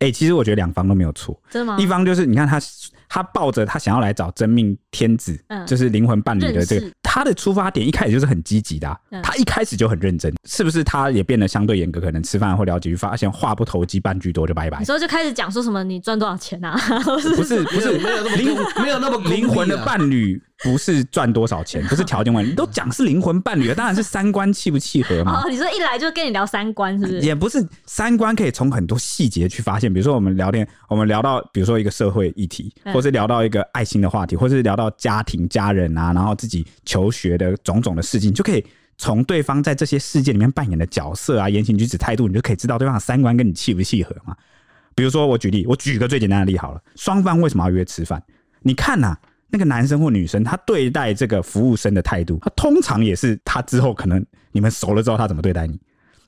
[0.00, 1.78] 哎、欸，其实我觉得两方都没有错，真的吗？
[1.78, 2.58] 一方就是你看他，
[3.10, 10.84] 他抱着他想要来找真命天子，嗯、就是灵魂伴侣的这个，他的出发点一开始就是很积极的、啊，嗯、他一开始就很认真，是不是？
[10.84, 14.78] 他也变得相对严格，可能吃饭或聊几句，发现话不投机半句多就拜拜。
[14.78, 15.82] 你说就开始讲说什么？
[15.82, 16.78] 你赚多少钱啊？
[17.04, 20.40] 不是 不是，没有那么灵，没有那么灵魂的伴侣。
[20.62, 25.40] 不是赚多少钱， 不是条件问题，你都讲是灵魂伴侣了，当然是三观契不契合嘛。
[25.40, 27.20] 哦，你说一来就跟你聊三观，是不是？
[27.20, 29.90] 也不是三观，可以从很多细节去发现。
[29.90, 38.62] 比如说我们聊天，我们聊到比如说一个社会议题，或或是聊到一个爱心的话题，或是聊到家庭、家人啊，然后自己求学的种种的事情，就可以
[38.98, 44.36] 从对方在这些事件里面扮演的角色啊、言行举止、态度，你就可以知道对方的三观跟你契不契合嘛。
[44.94, 48.22] 比如说我举例，我举个最简单的例好了，双方为什么要约吃饭？
[48.60, 49.20] 你看呐、啊。
[49.52, 55.76] 那个男生或女生，他对待这个服务生的态度，他通常也是他之后可能你们熟了之后，他怎么对待你？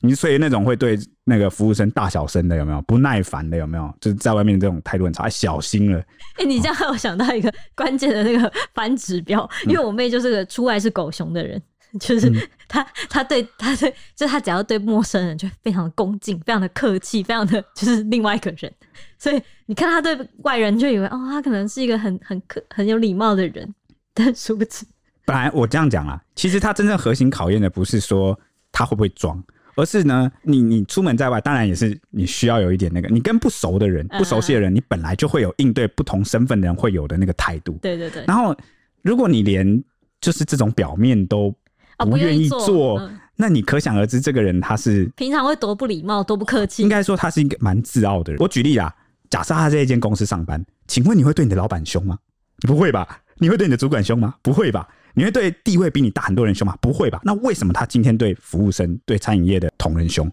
[0.01, 2.83] 你所以那种会对那个服务生大小声的有没有？
[2.83, 3.95] 不耐烦的有没有？
[4.01, 5.99] 就是在外面这种态度很差，小心了。
[5.99, 11.61] 哎、欸，你这样让我想到一个关键的那个反指标，因为我妹就是个出来是狗熊的人。
[12.01, 18.73] 就是他，他对他对，就是他只要对陌生人就非常的恭敬，非常的客气，非常的就是另外一个人。
[19.19, 23.75] 所以你看他对外人就以为哦，他可能是一个很很客很有礼貌的人，
[24.15, 24.87] 但殊不知。
[25.27, 28.41] 本来我这样讲啊，其实他真正核心考验的不是说
[28.73, 29.45] 他会不会装，
[29.75, 37.79] 而是呢，你你出门在外，当然也是你需要有一点那个，你跟不熟的人、不熟悉的人，你本来就会有应对不同身份的人会有的那个态度。
[37.83, 38.25] 对对对。
[38.27, 38.55] 然后
[39.03, 39.83] 如果你连
[40.21, 41.55] 就是这种表面都
[41.99, 46.83] 不愿意做，嗯、那你可想而知，这个人他是平常会多不礼貌、多不客气。
[46.83, 48.41] 应该说他是一个蛮自傲的人。
[48.41, 48.95] 我举例啦，
[49.31, 52.19] 假设他在一间公司上班，请问你会对你的老板凶吗？
[52.59, 53.21] 你不会吧？
[53.39, 54.35] 你会对你的主管凶吗？
[54.43, 54.89] 不会吧？
[55.15, 56.77] 你会对地位比你大很多人凶吗？
[56.81, 57.21] 不会吧？
[57.25, 60.31] 那为什么他今天对服务生、对餐饮业的同仁凶？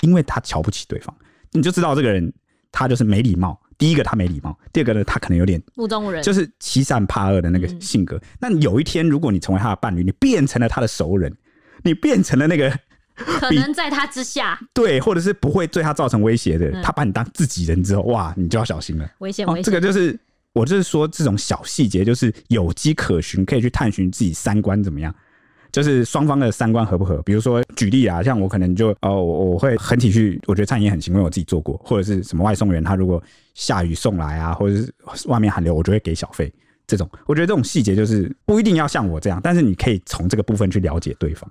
[0.00, 1.14] 因为他瞧不起对方。
[1.52, 2.32] 你就知道这个人
[2.72, 3.60] 他就是没礼貌。
[3.78, 8.18] 第一个他没礼貌，第二个呢，他可能有点目中无人，就是欺善怕恶的那个性格。
[8.18, 11.34] 嗯、那有一天，如果你成为他的伴侣，你变成了他的熟人，
[11.82, 12.70] 你变成了那个
[13.14, 19.64] 可能在他之下，对，或者是不会对他造成威胁的，嗯、他把你当自己人之后，哇，你就要小心了，危险危险、哦。
[19.64, 20.14] 这个就是
[20.52, 25.14] 我就是说，这种小细节就是有机可循，可以去探寻自己三观怎么样。
[25.72, 27.22] 就是双方的三观合不合？
[27.22, 33.22] 比如说举例啊，像我可能就哦，我会很体恤，我觉得餐饮很行，因为我自己做过，或者是什么外送员，他如果
[33.54, 34.92] 下雨送来啊，或者是
[35.28, 36.52] 外面寒流，我就会给小费。
[36.88, 41.48] 这种我觉得这种细节就是不一定要像我这样，但是你可以从这个部分去了解对方。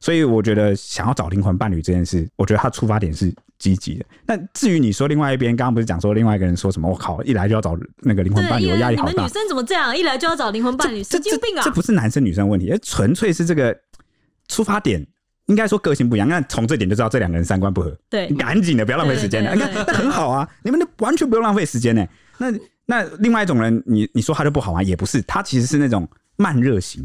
[0.00, 4.04] 所以我觉得想要找灵魂伴侣这件事，我觉得他出发点是积极的。
[4.26, 6.88] 那至于你说另外一边，刚刚不是讲说另外一个人说什么？
[6.88, 9.10] 我靠，一来就要找那个灵魂伴侣，我压力好大。
[9.10, 9.96] 你们女生怎么这样？
[9.96, 11.62] 一来就要找灵魂伴侣，神经病啊！
[11.64, 13.76] 这不是男生女生问题，纯粹是这个
[14.46, 15.04] 出发点，
[15.46, 16.28] 应该说个性不一样。
[16.28, 17.96] 那从这点就知道这两个人三观不合。
[18.08, 19.54] 对，赶紧的，不要浪费时间了。
[19.54, 22.06] 你看，那很好啊，你们完全不用浪费时间呢。
[22.38, 22.52] 那
[22.86, 24.82] 那另外一种人，你你说他就不好吗？
[24.82, 27.04] 也不是，他其实是那种慢热型。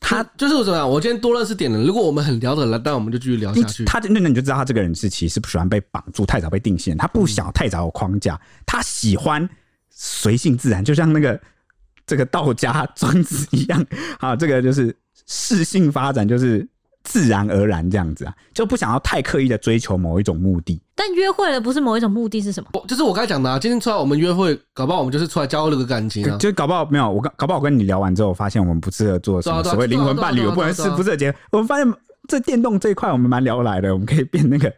[0.00, 0.88] 他就是我怎么样？
[0.88, 1.82] 我今天多认识点了。
[1.82, 3.84] 如果我们很聊得来，那我们就继续聊下去。
[3.84, 9.48] 他那那你就知道他这个人是其实不喜欢被绑住，太早被定性，他不想太早有框架，他喜欢
[9.90, 11.40] 随性自然，就像那个
[12.06, 13.84] 这个道家庄子一样
[14.18, 14.34] 啊。
[14.36, 14.94] 这个就是
[15.26, 16.68] 适性发展，就是。
[17.08, 20.78] 自然而然这样子啊，就不想要太刻意的追求某一种目的。
[20.94, 22.84] 但约会了不是某一种目的是什么？
[22.86, 26.36] 就是我刚才讲的啊，今天出来我们约会，搞不好我们就是出来交流个感情啊。
[26.36, 31.34] 就搞不好没有我，搞不好我跟你聊完之后，发现我们不适合做什么所谓灵魂伴侣，我不能是不适合结。
[31.50, 31.94] 我们发现
[32.28, 34.70] 这电动这一块我们蛮聊得来的，我们可以变那个。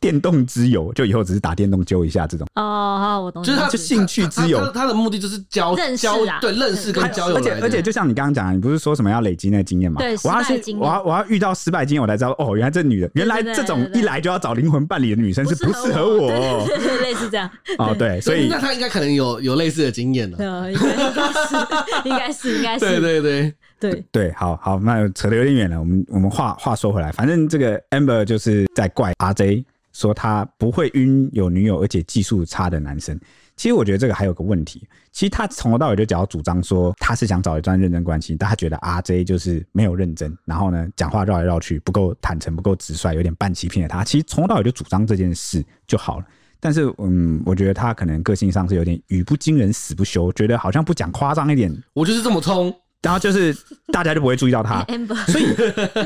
[0.00, 3.42] 电动之友，就以后只是打电动揪一下这种哦，好，我懂。
[3.42, 7.36] 就是他就兴趣之友，他的目的就是交认识啊，对，认识跟交友。
[7.36, 10.00] 而且而且，就像你刚刚讲，你不是说什么要累积那个经验嘛？
[10.00, 16.66] 对，我要去，我要我要遇到失败经验，我才知道哦，原来这女的，原来这种一来就要找灵魂伴侣的女生是不适合我，
[17.02, 17.50] 类似这样。
[17.78, 20.36] 哦，对，所以那他应该可能有有类似的经验了。
[20.36, 22.84] 对，应该是，应该是，应该是。
[22.84, 25.78] 对对对对对，好好，那扯得有点远了。
[25.78, 29.64] 我们我们话话说回来，反正这个 Amber 就是在怪 RJ。
[29.96, 33.18] 说他不会晕有女友而且技术差的男生，
[33.56, 34.86] 其实我觉得这个还有个问题。
[35.10, 44.04] 其实他从头到尾就只要主张说他是想找一段认真关系，但他觉得 RJ 就是没有认真，然后呢讲话绕来绕去，不够坦诚，不够直率，有点半欺骗的他。
[44.04, 46.26] 其实从头到尾就主张这件事就好了。
[46.60, 52.74] 但是嗯，我觉得他可能个性上是有点语不惊人死不休，觉得好像不讲夸张一点，我就是这么冲。
[53.02, 53.56] 然后就是
[53.92, 54.84] 大家就不会注意到他，
[55.28, 55.54] 所以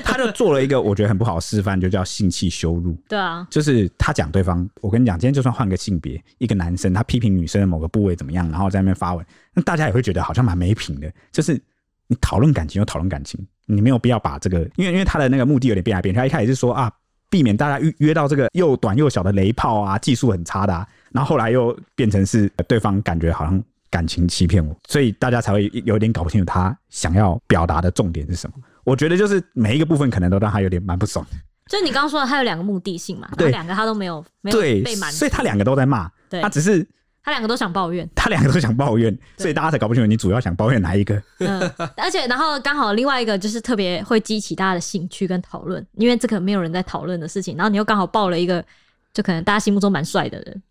[0.05, 2.95] 他就做了一个我觉得很不好的示范，就叫性器羞辱。
[3.09, 9.25] 对啊，就是他讲对方，我跟你讲，今天就算换个性别，一个男生他批评女生的某个部位怎么样，然后在那边发文，
[9.55, 11.11] 那大家也会觉得好像蛮没品的。
[11.33, 11.59] 就是
[12.07, 16.93] 你讨论感情就讨论感情，你没有必要把这个，因为因为他的那个目的有点变来变去，他一开始是说啊，
[17.31, 23.63] 避免大家约约到这个又短又小的雷炮啊，技术很差的，啊，然后后来又变成是对方感觉好像。
[23.91, 28.57] 感情欺骗我，所以大家才会有点搞不清楚他想要表达的重点是什么。
[28.85, 31.27] 我觉得就是每一个部分可能都让他有点蛮不爽。
[31.67, 36.11] 就你刚刚说的，他有两个目的性嘛，对，两个他都没有没有被满足，所以他两个都在骂，
[36.43, 36.85] 他只是
[37.23, 41.23] 他两个都想抱怨，他两个都想抱怨，所以大家才搞不清楚你主要想抱怨哪一个。
[41.39, 41.61] 嗯，
[41.97, 48.65] 而且然后刚好另外一个就是特别会激起大家的兴趣跟讨论，因为这个没有人在讨论的事情，然后你又刚好爆了一个，
[49.13, 50.63] 就可能大家心目中蛮帅的人。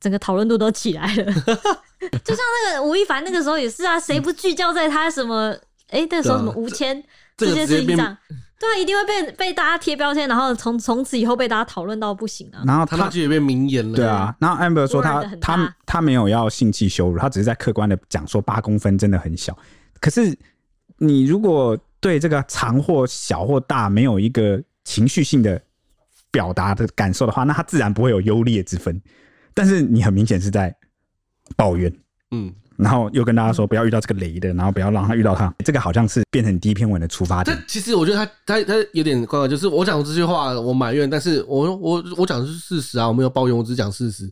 [0.00, 1.24] 整个讨论度都起来了，
[2.24, 5.50] 就像那个吴亦凡那个时候也是啊，谁不聚焦在他什么？
[5.90, 7.02] 哎、欸，那个时候什么吴谦
[7.36, 8.16] 这件事情上，
[8.60, 12.62] 对啊，一定会被被大家贴标签，然后从从此以后被大家讨论到不行啊。
[12.66, 14.34] 然后他他就也变名言了，对啊。
[14.38, 19.56] 然后 Amber 说他他他没有要性器羞辱，他只是在客观的讲说八公分真的很小。
[19.98, 20.36] 可是
[20.98, 25.60] 你如果对这个长或小或大没有一个情绪性的
[26.30, 29.00] 表达的感受的话，那他自然不会有优劣之分。
[29.54, 30.74] 但是你很明显是在
[31.56, 31.92] 抱怨，
[32.30, 37.56] 嗯，然后又跟大家说不要遇到这个雷的，然后不要让他遇到他，这个好像是变成第一篇文的出发点。
[37.56, 44.30] 但其实我觉得他他他有点怪怪，就是我讲这句话我埋怨，但是我我我讲的是事实啊，我没有抱怨，我只讲事实。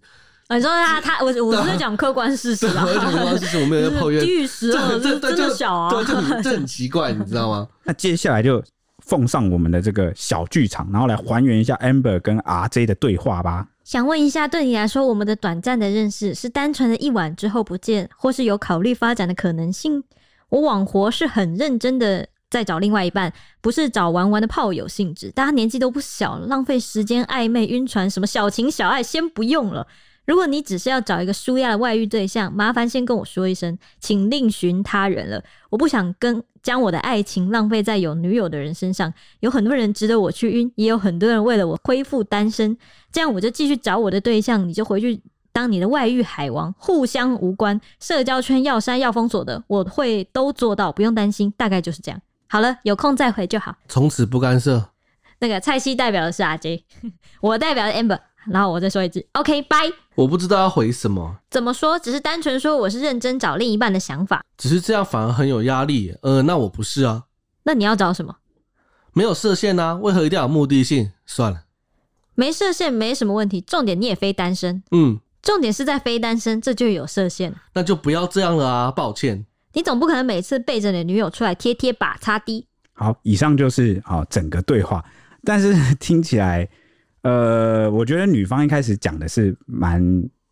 [0.49, 4.25] 你说他他我我是讲客观事实啊，我讲客观事实，我没有在抱怨。
[4.25, 7.67] 低于十二，这真的小啊，对，这很这很奇怪，你知道吗？
[7.83, 8.63] 那接下来就
[9.05, 13.67] 奉上我们的这个小剧场，然后来还原一下 Amber 跟 RJ 的对话吧。
[13.87, 20.03] 想问一下，对你来说，我们的短暂的认识是单纯的一晚之后不见，或是有考虑发展的可能性？
[20.49, 25.31] 我网活是很认真的在找另外一半，不是找玩玩的炮友性质。
[25.31, 29.87] 大家年纪都不小，浪费时间暧昧晕船，什么小情小爱先不用了。
[30.27, 35.41] 如果你只是要找一个舒压的外遇对象，麻烦先跟我说一声，请另寻他人了。
[35.71, 39.15] 我不想跟将我的爱情浪费在有女友的人身上。
[39.39, 42.77] 有很多人值得我去晕，也有很多人为了我恢复单身。
[43.13, 47.81] 这样我就继续找我的对象，你就回去当你的外遇海王，互相无关。
[48.01, 51.53] 社交圈要删要封锁的，我会都做到，不用担心。
[51.57, 52.21] 大概就是这样。
[52.49, 53.77] 好了，有空再回就好。
[53.87, 54.91] 从此不干涉。
[55.39, 56.85] 那个蔡西代表的是阿 J，
[57.41, 58.19] 我代表的 Amber。
[58.51, 59.77] 然后我再说一句，OK，拜。
[60.15, 61.37] 我不知道要回什么。
[61.51, 61.99] 怎么说？
[61.99, 64.43] 只是单纯说我是认真找另一半的想法。
[64.57, 66.15] 只是这样反而很有压力。
[66.23, 67.25] 呃，那我不是啊。
[67.65, 68.37] 那你要找什么？
[69.13, 69.95] 没有设限啊？
[69.95, 71.13] 为何一定要有目的性？
[71.27, 71.65] 算了，
[72.35, 73.61] 没设限没什么问题。
[73.61, 74.83] 重点你也非单身。
[74.91, 75.19] 嗯。
[75.43, 77.55] 重点是在非单身，这就有设限。
[77.75, 78.91] 那就不要这样了啊！
[78.91, 79.47] 抱歉。
[79.75, 82.67] 你总不可能每次背着你的女友出来贴贴吧擦滴。
[82.95, 85.05] 好，以上就是啊整个对话，
[85.45, 86.69] 但是 听起来。
[87.27, 90.01] 呃，我觉得女方一开始讲的是蛮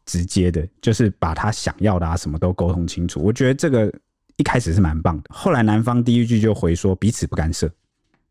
[0.07, 3.21] 直接的，就是把她想要的啊什么都沟通清楚。
[3.23, 3.93] 我觉得这个
[4.39, 5.25] 一开始是蛮棒的。
[5.31, 7.71] 后来男方第一句就回说彼此不干涉，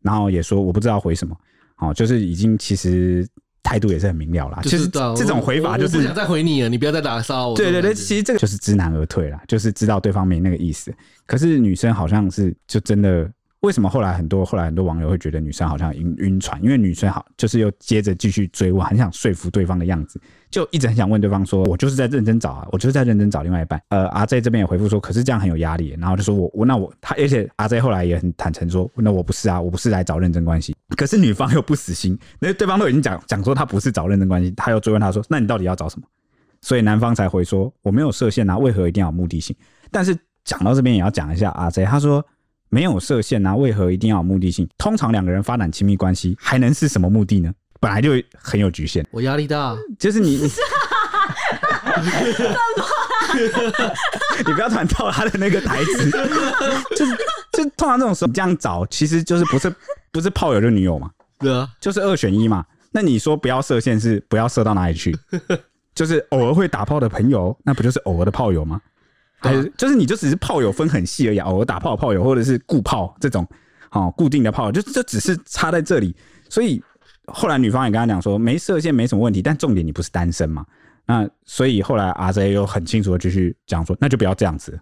[0.02, 1.34] 然后也说我不知道回什么，
[1.78, 3.26] 哦，就是已经其实
[3.62, 4.60] 态度也是很明了啦。
[4.64, 7.56] 其实这种回法就是不想再回你了，你不要再打骚我。
[7.56, 10.92] 对对对，其实这个就是知难而退啦，就是知道对方没那个意思。
[11.24, 13.32] 可是女生好像是就真的。
[13.64, 16.62] 为什么后来很多后来很多网友会觉得女生好像晕晕船？
[16.62, 36.06] 因为女生好就是又接着继续追问，很想说服对方的样子，就一直很想问对方说：“我就是在认真找啊，我就是在认真找另外一半。”呃阿 J 这边也回复说：“可是这样很有压力。”然后就说我我那我他，而且阿 J 后来也很坦诚说：“那我不是啊，我不是来找认真关系。”可是女方又不死心，那对方都已经讲讲说他不是找认真关系，他又追问他说：“那你到底要找什么？”
[36.60, 39.56] 所以男方才回说：“我没有设限啊，为何一定要有目的性？”
[39.90, 42.22] 但是讲到这边也要讲一下阿 J，他说。
[42.74, 44.68] 没有设限啊，为何一定要有目的性？
[44.76, 47.52] 通常两个人发展亲密关系，还能是什么目的呢？
[47.78, 49.06] 本来就很有局限。
[49.12, 50.50] 我压力大，就是你， 你
[54.44, 56.10] 你不要突然套他的那个台词，
[56.96, 57.16] 就是
[57.52, 59.72] 就通常这种时候这样找，其实就是不是
[60.10, 61.08] 不是炮友就女友嘛？
[61.38, 62.66] 对啊，就是二选一嘛。
[62.90, 65.16] 那你说不要设限，是不要射到哪里去？
[65.94, 68.80] 就是偶尔会打炮的朋友，那不就是偶尔的炮友吗？
[69.44, 73.46] 对，就是你就只是炮友分很细而已，偶尔打炮炮友或者是固炮这种，
[73.92, 76.14] 哦，固定的炮友，就这只是差在这里。
[76.48, 76.82] 所以
[77.26, 80.64] 后来女方也跟他讲说，没射线没什么问题，但重点你不是单身嘛？
[81.06, 84.78] 那所以后来 RJ 又很清楚的继续讲说，那就不要这样子。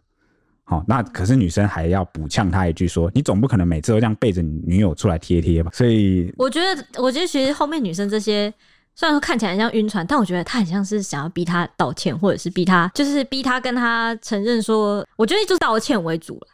[0.64, 5.70] 好，那可是女生还要补呛他一句说，你总不可能每次都这样背着你女友出来贴贴吧？
[5.74, 8.52] 所以我觉得，我觉得其实后面女生这些。
[8.94, 16.46] 虽然说看起来很像晕船，但我觉得他很像是想要逼他道歉，或者是逼他，就是逼他跟他承认说，我觉得就是道歉为主了。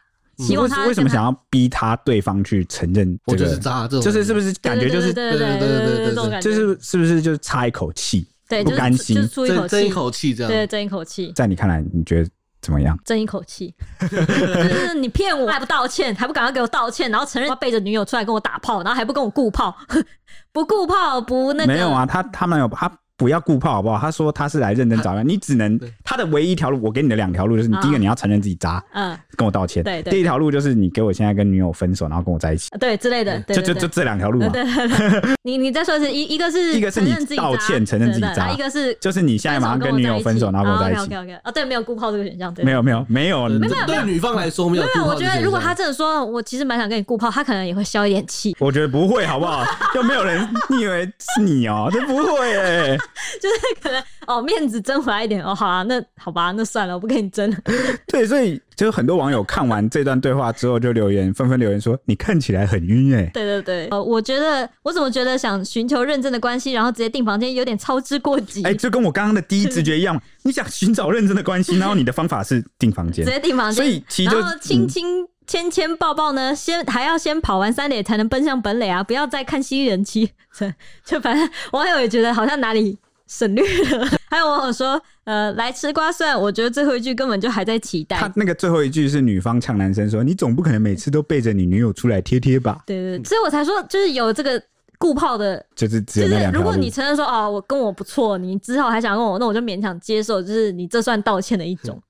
[0.45, 3.19] 希望他为什么想要逼他对方去承认？
[3.25, 11.33] 我就是渣，这种就是是不是感觉就是对对对对对对，就是是不是就是差一口气，对，不甘心，争争一口气这样，对，争一口气。
[11.35, 12.29] 在你看来，你觉得？
[12.61, 12.97] 怎么样？
[13.05, 19.75] 争一口气，就是你骗我 还不道歉，还不赶快给我道歉，然后承认他背着女友出来跟我打炮，然后还不跟我顾炮，
[20.51, 21.73] 不顾炮不那个？
[21.73, 22.91] 没有啊，他他们有他。
[23.19, 23.99] 不要顾泡好不好？
[23.99, 29.83] 他说他是来认真找人， 你只能他的唯一一条路，我给你的两条路就是：你第一个你要承认自己渣，嗯，跟我道歉。
[29.83, 30.11] 对对。
[30.11, 33.39] 第一条路就是你给我现在跟女友分手，然后跟我在一起，对之类的。
[33.41, 34.47] 就就就这两条路嘛。
[34.47, 35.35] 对对对。
[35.43, 41.01] 你你再说一次一一个是 一个是你道歉承认自己渣，一个是就是你现在马上跟女友分手，然后跟我在一起。
[41.01, 41.33] OK OK OK。
[41.43, 42.53] 啊，对，没有顾泡这个选项。
[42.63, 43.47] 没有没有没有。
[43.49, 44.83] 没有对女方来说没有。
[44.83, 48.55] 没有，我觉得如果他真的说我其实蛮想跟你顾泡，他可能也会消一点气。
[48.59, 49.65] 我觉得不会，好不好？
[49.95, 51.05] 又没有人，你以为
[51.35, 51.89] 是你哦？
[51.91, 52.97] 这不会哎，
[53.41, 54.03] 就是可能。
[54.27, 57.57] 哦，面子争回来一点哦，好啊，那好吧，那算了，我不跟你争了。
[58.05, 68.61] 对，所以就很多网友看完这段对话之后，就留言纷纷留言说：“你看起来很晕哎。”对对对，呃，我觉得我怎么觉得想寻求认真的关系，然后直接订房间有点操之过急。
[68.63, 79.03] 哎、欸，就跟我刚刚的第一直觉一样， 你想寻找认真的关系，然后你的方法是订房间，直接订房间，所以其实就然后亲亲牵牵抱抱呢，先还要先跑完三垒才能奔向本垒啊！
[79.03, 80.31] 不要再看新人期，
[81.03, 82.99] 就反正网友也觉得好像哪里。
[83.31, 83.63] 省略
[83.95, 88.17] 了，还有网友说，呃，来吃瓜算，我觉得最后一句根本就还在期待。
[88.17, 94.59] 他 那个最后一句是女方呛男生说：“你总不可能每次都背着你女友出来贴贴吧？”对，对对，所以我才说，就是有这个
[94.97, 96.53] 顾炮的，就是只有那两条路。
[96.53, 102.01] 就是如果你承认说，哦，我跟我不错，你之后还想跟我，那我就勉强接受，就是你这算道歉的一种。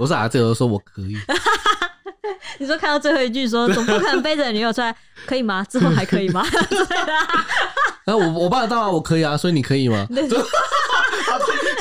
[0.00, 1.14] 我是啊，这个说我可以。
[2.58, 4.96] 你说看到最后一句说，总不可能背着女友出来，
[5.26, 5.62] 可以吗？
[5.68, 6.42] 之后还可以吗？
[6.70, 7.46] 对啊。
[8.06, 10.06] 那我我办得到啊，我可以啊，所以你可以吗？
[10.08, 10.26] 对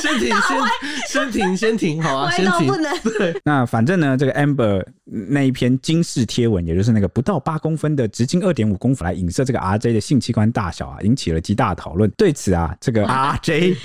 [0.02, 0.62] 先停，先
[1.08, 2.68] 先停，先停，好啊，先停。
[2.68, 3.00] 不能。
[3.18, 3.40] 对。
[3.46, 12.10] 那反正呢，这个 Amber 那一篇惊世贴文，也就是那个不到八公分的直径二点五公分来影射这个 RJ 的性器官大小啊，引起了极大的讨论。
[12.18, 13.78] 对此啊，这个 RJ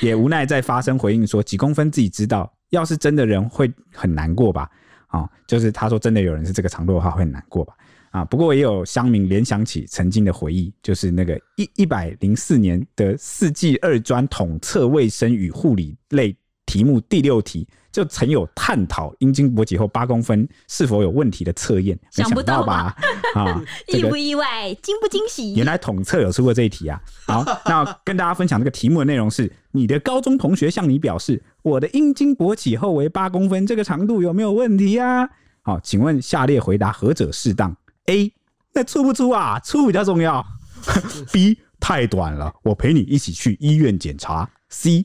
[0.00, 4.70] 也无奈在发声回应说，几公分自己知道，要是真的人会很难过吧。
[5.08, 7.74] 啊、就是他说真的有人是这个长度的话会很难过吧？
[8.12, 16.36] 啊，不过也有乡民联想起曾经的回忆，就是那个一一百零四年的四季二专统测卫生与护理类
[16.70, 22.94] 题目第六题，就曾有探讨阴茎勃起后八公分是否有问题的测验，想不到吧？
[23.34, 23.60] 啊，
[23.92, 24.72] 意不意外？
[24.80, 25.54] 惊不惊喜？
[25.54, 27.00] 原来统测有出过这一题啊！
[27.26, 35.28] 好，那跟大家分享这个题目的内容是：你的高中同学向你表示，我的阴茎勃起后为八公分，这个长度有没有问题啊？
[35.62, 38.32] 好，请问下列回答何者适当？A，
[38.74, 39.58] 那粗不粗啊？
[39.58, 40.46] 粗比较重要。
[41.32, 44.48] B，太短了，我陪你一起去医院检查。
[44.68, 45.04] C。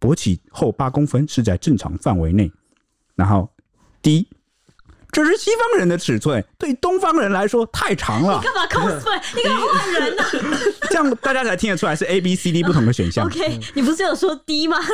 [0.00, 2.50] 勃起后八公分是在正常范围内，
[3.14, 3.50] 然后
[4.00, 4.28] D，
[5.10, 8.38] 这是西方人的尺寸，对东方人来说太长了。
[8.38, 9.20] 你干嘛 cosplay？
[9.36, 10.22] 你干嘛换人呢？
[10.88, 13.26] 这样大家才听得出来是 A、B、C、D 不同的选项。
[13.26, 14.78] OK，你不是有说 D 吗？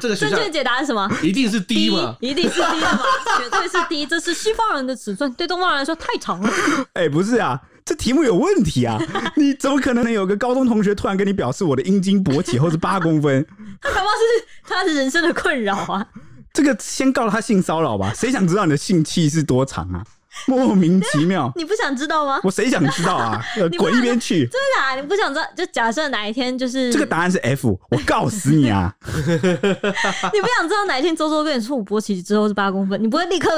[0.00, 1.08] 这个正确解答是什么？
[1.22, 2.16] 一定是 D 嘛？
[2.20, 3.00] 一定是 D 嘛？
[3.38, 6.52] 绝对是 D，这是西方人的尺寸，对东方人来说太长了。
[6.94, 7.60] 哎，不是啊。
[7.90, 8.96] 这题目有问题啊！
[9.34, 13.44] 你怎么可能能有个高中同学突然跟你表示我的阴茎勃起后是八公分？
[13.82, 16.06] 他恐怕是他的人生的困扰啊！
[16.52, 18.12] 这个先告他性骚扰吧？
[18.14, 20.04] 谁想知道你的性器是多长啊？
[20.46, 21.50] 莫名其妙！
[21.58, 22.38] 你不想知道吗？
[22.44, 23.44] 我谁想知道啊？
[23.76, 24.46] 滚一边去！
[24.46, 24.94] 真的啊！
[24.94, 25.44] 你不想知道？
[25.56, 28.94] 就假设哪一天就是这个答案是 F，我告死你啊！
[29.04, 33.48] 你不想知道哪一天周周跟你说我勃起之后是八公分，你不会立刻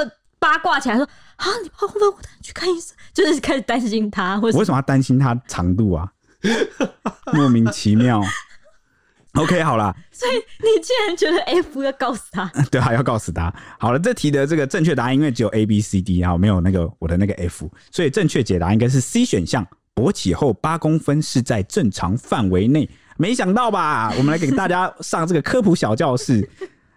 [0.43, 1.45] 八卦起来说啊？
[1.63, 2.93] 你八公分，我带你去看医生。
[3.13, 6.11] 就是开始担心他，或者我为什么要担心他长度啊？
[7.31, 8.21] 莫名其妙。
[9.35, 12.51] OK，好了，所以你竟然觉得 F 要告诉他？
[12.69, 13.53] 对啊，要告诉他。
[13.79, 19.65] 好了，这题的这个正确答案，因为只有 A、B、C、D 啊，没有那个我的那个 F，所以正确解答应该是 C 选项。
[19.95, 22.89] 勃起后八公分是在正常范围内。
[23.15, 24.11] 没想到吧？
[24.17, 26.49] 我们来给大家上这个科普小教室。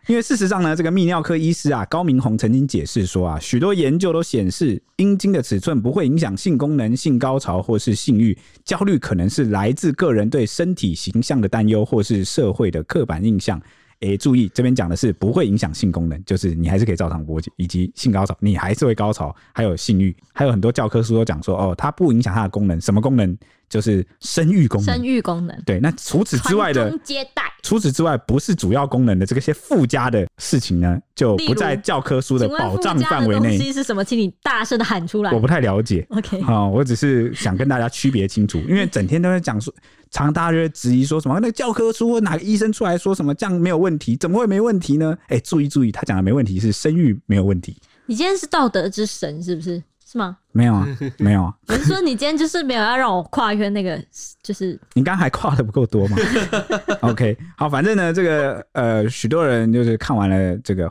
[0.07, 8.37] 因为事实上呢，这个泌尿科医师啊高明宏曾经解释说啊，许多研究都显示，阴茎的尺寸不会影响性功能、性高潮或是性欲。
[8.65, 13.61] 焦虑可能是来自个人对身体形象的担忧，或是社会的刻板印象。
[14.01, 23.37] 诶，注意这边讲的是不会影响性功能，就是你还是可以照常勃起，以及性高潮，你还是会高潮，还有性欲，还有很多教科书都讲说，哦，它不影响它的功能，什么功能？
[23.69, 24.95] 就是生育功能。
[24.95, 25.57] 生育功能。
[25.65, 33.59] 对，那除此之外的接待，除此之外不是主要功能的这个些附加的事情呢，就不在教科书的保障范围内。
[33.73, 34.05] 是什么？
[34.05, 35.31] 请你大声的喊出来。
[35.33, 36.07] 我不太了解。
[36.11, 39.75] OK，好，我只是想跟大家区别清楚， 因为整天都在讲说，
[40.11, 44.17] 常大家质疑说什么，那个教科书哪个医生出来说什么这样没有问题？
[44.17, 45.17] 怎么会没问题呢？
[45.29, 47.77] 哎，注意注意，他讲的没问题是生育没有问题。
[48.07, 49.83] 你今天是道德之神是不是？
[50.09, 50.37] 是吗？
[50.53, 50.87] 没有啊，
[51.19, 51.53] 没有啊。
[51.67, 54.01] 我是说，你今天就是没有要让我跨越那个，
[54.41, 56.17] 就是你刚还跨的不够多吗？
[57.03, 60.89] OK，好，反正呢，这个呃，许多人就是看完了这个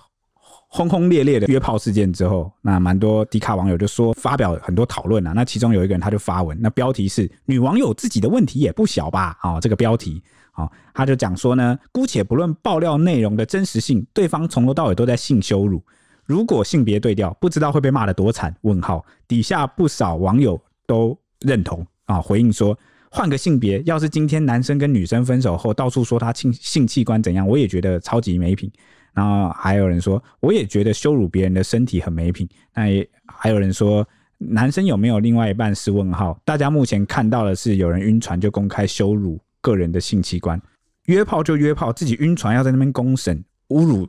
[0.67, 5.31] 轰轰烈烈的约炮事件之后，那蛮多迪卡网友就说发表很多讨论啊。
[5.33, 15.81] 那其中有一个人他就发文，那标题是“女网友自己的问题也不小吧”啊，这个标题啊，他就讲说呢，姑且不论爆料内容的真实性，对方从头到尾都在性羞辱。
[16.25, 18.55] 如果性别对调，不知道会被骂得多惨？
[18.61, 22.77] 问号底下不少网友都认同啊，回应说
[23.11, 28.71] 换个性别，要是今天男生跟女生分手后，到处说他性性器官怎样，我也觉得超级没品。
[29.13, 32.49] 然后还有人说，我也觉得羞辱别人的身体很没品。
[32.73, 34.05] 那也还有人说，
[34.37, 36.37] 男生有没有另外一半是问号？
[36.43, 40.61] 大家目前看到的是有人晕船就公开羞辱个人的性器官，
[41.05, 43.41] 约炮就约炮，自己晕船要在那边公审。
[43.69, 44.07] 侮辱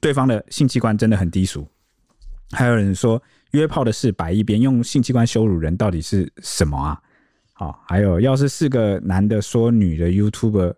[0.00, 1.66] 对方的性器官真的很低俗。
[2.52, 3.22] 还有人说
[3.52, 7.00] 约炮的事摆一边，用性器官羞辱人到底是什么啊？
[7.52, 10.74] 好，还有要是四个男的说女的 YouTuber，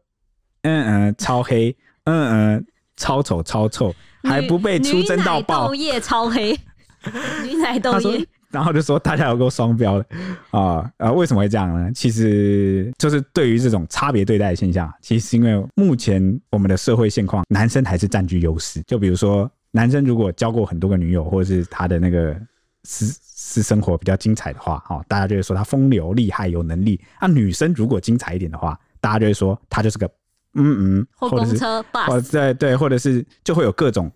[0.62, 2.66] 嗯嗯超黑， 嗯嗯
[2.96, 3.94] 超丑超臭，
[4.24, 6.58] 还不被出征到爆，豆叶超黑，
[7.44, 8.26] 女奶豆叶。
[8.52, 10.06] 然后就说大家有够双标的
[10.50, 11.10] 啊啊！
[11.10, 11.90] 为什么会这样呢？
[11.94, 18.82] 其实就是对于这种差别对待的现象，其实是因为目前我们的社会现况，男生还是占据优势。
[18.86, 22.36] 就比如说，男生如果交过很多个女友，或者是他的那个
[22.84, 27.00] 私私生活比较精彩的话，哦，大家就会说他风流厉害有能力。
[27.20, 30.06] 那女生如果精彩一点的话，大家就会说他就是个
[30.54, 34.12] 嗯嗯，或公车或者是对对，或者是就会有各种。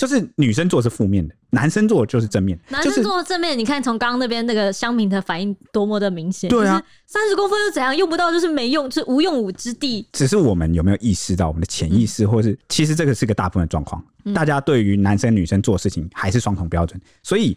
[0.00, 2.58] 就是女生做是负面的，男生做就是正面。
[2.70, 6.48] 男生做正面，你看从刚刚那边那个乡民的反应多么的明显。
[6.48, 7.94] 对啊，三十公分又怎样？
[7.94, 10.08] 用不到就是没用，就是无用武之地。
[10.12, 14.02] 只是我们有没有意识到我们的潜意识，或是其实这个是个大部分的状况。
[14.34, 17.54] 大家对于男生女生做事情还是双重标准，所以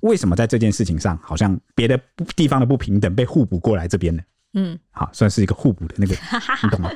[0.00, 1.98] 为什么在这件事情上，好像别的
[2.36, 4.22] 地方的不平等被互补过来这边呢？
[4.58, 6.14] 嗯，好，算是一个互补的那个，
[6.64, 6.90] 你懂吗？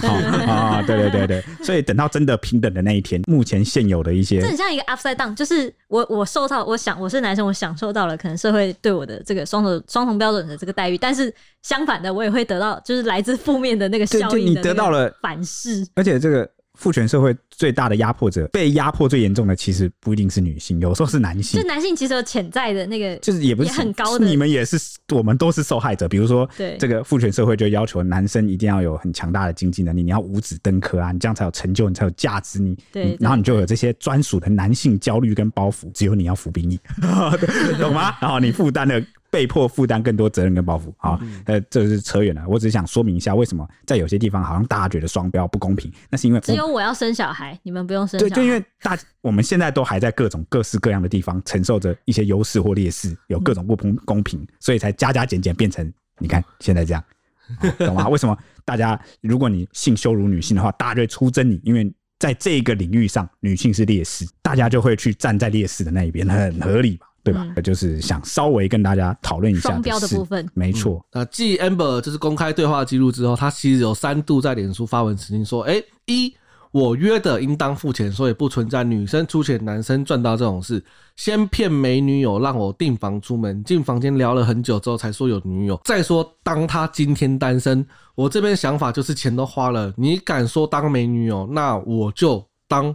[0.00, 0.14] 好
[0.50, 11.32] 啊，对对对对，所以等到真的平等的那一天，目前现有的一些，这很像一个 upside down，就是我我受到，我想我是男生，我享受到了可能社会对我的这个双重双重标准的这个待遇，但是
[11.62, 16.50] 相反的，我也会得到就是来自负面的那个效应，你得到了反噬，而且这个。
[16.78, 21.60] 父权社会最大的压迫者，被压迫最严重的，其实不一定是女性，有时候是男性。
[21.60, 24.24] 就男性其实有潜在的那个，就是也不是很高的。
[24.24, 24.78] 你们也是，
[25.12, 26.08] 我们都是受害者。
[26.08, 32.60] 比如说，对这个父权社会就要求男生一定要有很强大的经济能力，你要五子登科啊，你这样才有成就，你才有价值。
[32.60, 36.78] 你对，然后你就有这些专属的男性焦虑跟包袱，只有你要服兵役，
[37.80, 38.14] 懂吗？
[38.20, 39.02] 然后你负担了。
[39.30, 42.44] 被迫负担更多责任跟包袱啊，呃，这是扯远了。
[42.48, 48.30] 我只是想说明一下，为什么在有些地方好像大家觉得双标不公平，那是因为只有我要生小孩，你们不用生小孩。
[48.30, 57.04] 对，就因为大我们现在都还在各种各式各样的地方承受着一些优势或劣势，有各种不公公平，所以才加加减减变成你看现在这样，
[57.78, 58.08] 懂吗？
[58.08, 61.60] 为什么大家如果你性羞辱女性的话，大家就会出征你？
[61.64, 67.06] 因为在这个领域上，女性是劣势，大家就会去站在劣势的那一边，很合理吧？
[67.30, 67.46] 对吧？
[67.54, 71.20] 嗯、就是想稍微跟大家讨论一下双标的部分，没错、嗯。
[71.20, 76.34] 那继 Amber 就是公开对话记录之后，他其实有三度在脸书发文澄清说：“哎、欸，一
[76.70, 80.82] 我约的应当付钱，所以不存在女生出钱男生赚到这种事。
[81.16, 85.80] 先骗美女友让我订房出门，进房间聊了很久之后才说有女友。
[85.84, 92.94] 再说当他今天单身，我这边想法就是钱都花了，你敢说当美女友，那我就当。”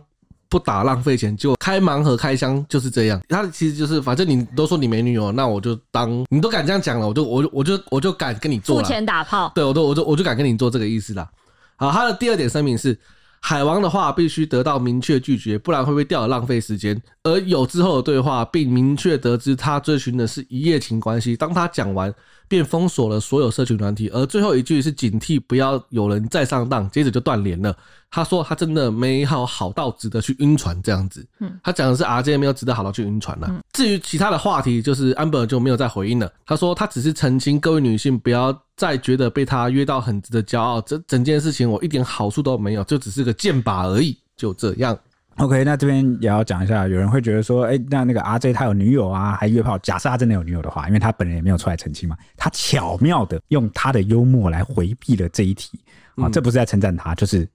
[0.53, 3.19] 不打浪费钱，就开盲盒开箱就是这样。
[3.27, 8.79] 他其实就是，反正你都说你没女友，那我就当你都敢这样讲了，我就我就我就我就敢跟你做。
[8.79, 11.27] 付钱打炮，对，我都我就我就敢跟你做这个意思啦。
[11.75, 12.95] 好，他的第二点声明是，
[13.39, 17.01] 海王的话必须得到明确拒绝，不然会不会掉浪费时间。
[17.23, 21.35] 而有之后的对话，并明确得知他追寻的是一夜情关系。
[21.35, 22.13] 当他讲完，
[22.53, 27.75] 便封锁了所有社群软体，而最后一句是警惕不要有人再上当，接着就断联了。
[28.11, 31.25] 他说他真的没好好到值得去晕船这样子。
[31.39, 33.59] 嗯，他讲的是 RJ 没有值得好到去晕船了。
[33.71, 36.31] 至于其他的话题，就是 Amber 就没有再回应了。
[36.45, 44.95] 他说他只是澄清各位女性不要再觉得被他约到很值得骄傲，这整件事情我一点好处都没有，就只是个箭靶而已，就这样。
[45.37, 49.77] OK，那这边也要讲一下，有人会觉得说，哎、欸，那那个 RJ 他有女友啊，还约炮。
[49.79, 55.79] 假设他真的有女友的话，因为他本人也没有出来澄清嘛，他巧妙的用他的幽默来回避了这一题
[56.15, 57.47] 啊，这不是在称赞他，就是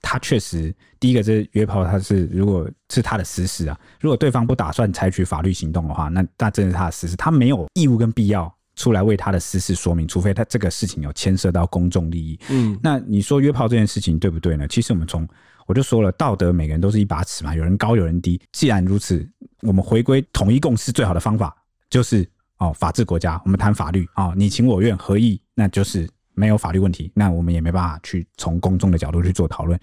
[0.00, 12.38] 他确实第一个是约炮，他是如果是他的私事啊，如果对方不打算采取法律行动的话，那那真的是他的私事，他没有义务跟必要出来为他的私事说明，除非他这个事情有牵涉到公众利益。
[12.48, 14.66] 嗯，那你说约炮这件事情对不对呢？
[14.68, 15.28] 其实我们从
[15.66, 18.40] 我就说了，道德每个人都是一把尺嘛，有人高有人低。
[18.52, 19.28] 既然如此，
[19.62, 21.54] 我们回归统一共识最好的方法
[21.90, 27.10] 就是哦，法治国家，我们谈法律啊，你情我愿合意，那就是没有法律问题。
[27.14, 29.78] 那我们也没办法去从公众的角度去做讨论。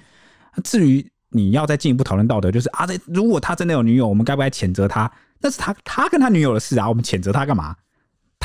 [0.64, 5.12] 至于你要再进一步讨论道德，就是啊，这如果他真的有女友，我们该不该谴责他？
[5.40, 7.76] 那是他他跟他女友的事啊，我们谴责他干嘛？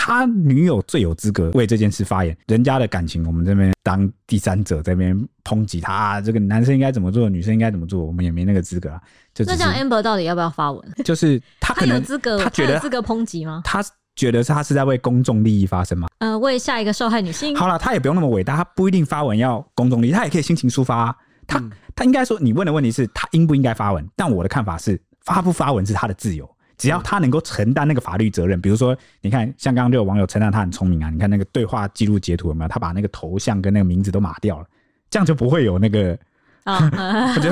[0.00, 9.00] 他女友最有资格为这件事发言，人家的感情，我们这边当第三者这边抨击他、啊，这个男生应该怎么做，女生应该怎么做，我们也没那个资格啊。
[9.34, 10.88] 就那这样，Amber 到底要不要发文？
[11.04, 13.60] 就是他可能他有资格，他觉得资格抨击吗？
[13.64, 13.84] 他
[14.14, 16.06] 觉得是他是在为公众利益发声吗？
[16.18, 17.56] 呃，为下一个受害女性。
[17.56, 21.16] 好了，他也不用那么伟大，他不一定发文要公众利益，他也可以心情抒发、啊。
[21.46, 24.08] 他、嗯、他应该说，你问的问题是他应不应该发文？
[24.14, 26.48] 但我的看法是，发不发文是他的自由。
[26.78, 32.68] 只要他能够承担那个法律责任，比如说，你看，像刚刚就有网友称赞他很聪明啊，你看那个对话记录截图有没有？
[32.68, 34.66] 他把那个头像跟那个名字都码掉了，
[35.10, 36.16] 这样就不会有那个
[36.64, 36.88] 啊，
[37.42, 37.50] 就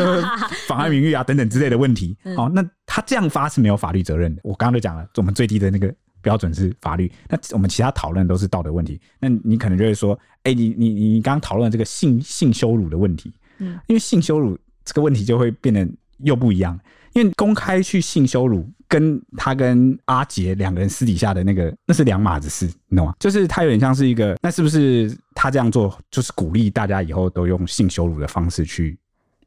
[0.68, 2.16] 妨碍名誉啊等等之类的问题。
[2.37, 4.41] 哦，那他这样发是没有法律责任的。
[4.45, 9.01] 我刚刚就讲了，我们最低的那个标准是法律，那我们其他讨论都是道德问题。
[9.18, 15.85] 那你可能就会说，哎，你你你刚刚讨论这个性性羞辱的问题，嗯，因为性羞辱这个问题就会变得
[16.18, 16.79] 又不一样。
[17.14, 23.14] 因为公开去性羞辱，跟他跟阿杰两个人私底下的那个，那是两码子事，你懂吗？
[23.18, 28.97] 就是他有点像是一个，那是不是他这样做就是鼓励大家以后都用性羞辱的方式去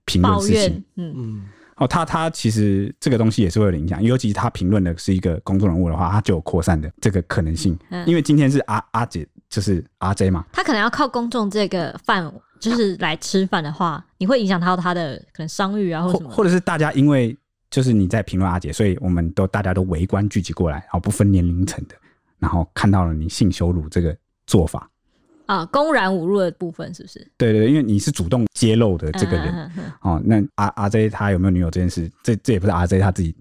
[0.05, 0.83] 评论事情？
[0.95, 1.45] 嗯嗯。
[1.77, 7.77] 哦，他他其实这个东西也是会有影响，尤其是他评论的是一个公众人物的话，他就有扩散的这个可能性。
[7.91, 8.05] 嗯。
[8.05, 12.29] 因为今天是阿阿杰，就是阿 J 嘛，他可能要靠公众这个饭，
[12.59, 17.37] 就是来吃饭的话，你会影响到他的可能商誉啊，或什么，或者是大家因为。
[17.69, 21.95] 就是你在评论阿杰，所以我们都大家都围观聚集过来，然后不分年龄层的，
[22.39, 24.15] 然后看到了你性羞辱这个
[24.47, 24.89] 做法
[25.45, 27.31] 啊，公然侮辱的部分是不是？
[27.37, 30.21] 对对，因为你是主动揭露的这个人、嗯嗯嗯、哦。
[30.25, 33.35] 那阿阿 J 他有没有女友这件事，这这也不是阿 J 他自己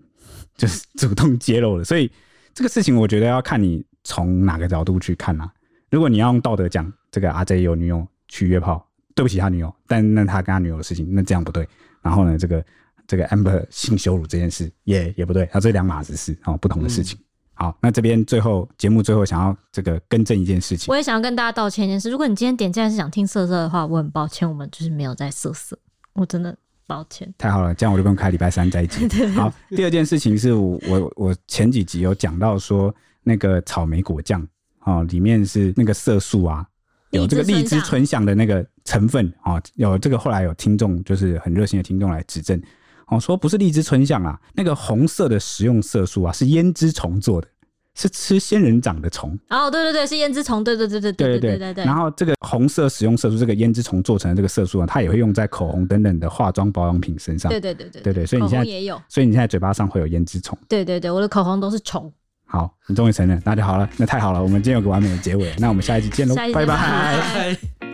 [0.57, 2.11] 就是主动揭露的，所以
[2.53, 5.51] 这个事情我觉得要看你从哪个角度去看啊。
[5.91, 11.67] 如果你要用道德讲这个阿 J 有女友去约炮，对不起他女友，但那他跟他女友的事情，那这样不对。
[12.03, 12.63] 然后呢，这个。
[13.09, 17.19] 这个 Amber 性羞辱这件事也也不对，它这两码子事哦，不同的事情。
[17.19, 22.11] 嗯、好，那这边最后节目最后想要这个更正一件事情，我也想要跟大家道歉一件事。
[22.11, 25.77] 如果你今天点进来是想听色色的话，我很抱歉，我们就是没有在色色，
[26.13, 26.55] 我真的
[26.87, 27.33] 抱歉。
[27.39, 29.09] 太好了，这样我就不用开礼拜三再集。
[29.35, 34.47] 好，第二件事情是我我我前几集有讲到说那个草莓果酱
[34.85, 36.67] 哦，里面是那个色素啊，
[37.13, 42.61] 有这个荔枝醇香的那个成分啊，有这个后来有听众就是很热心的听众来指正。
[43.09, 47.49] 哦，说不是荔枝春象啊，那个红色的食用色素啊，是胭脂虫做的，
[47.95, 49.39] 是吃仙人掌的虫。
[49.49, 51.85] 哦，对对对，是胭脂虫，对对对对对对对对对。
[51.85, 57.51] 然后这个红色食用色素，这个胭脂虫做成的这个色素啊，它也会用在口红等等的化妆保养品身上。
[57.51, 60.57] 对对对对对对，所以你现在也有，所以你现在嘴巴上会有胭脂虫。
[60.69, 62.13] 对对对，我的口红都是虫。
[62.45, 67.88] 好，你终于承认，那就好了，那太好了，我们今天有个完美的结尾，那我们下一集见喽，拜拜。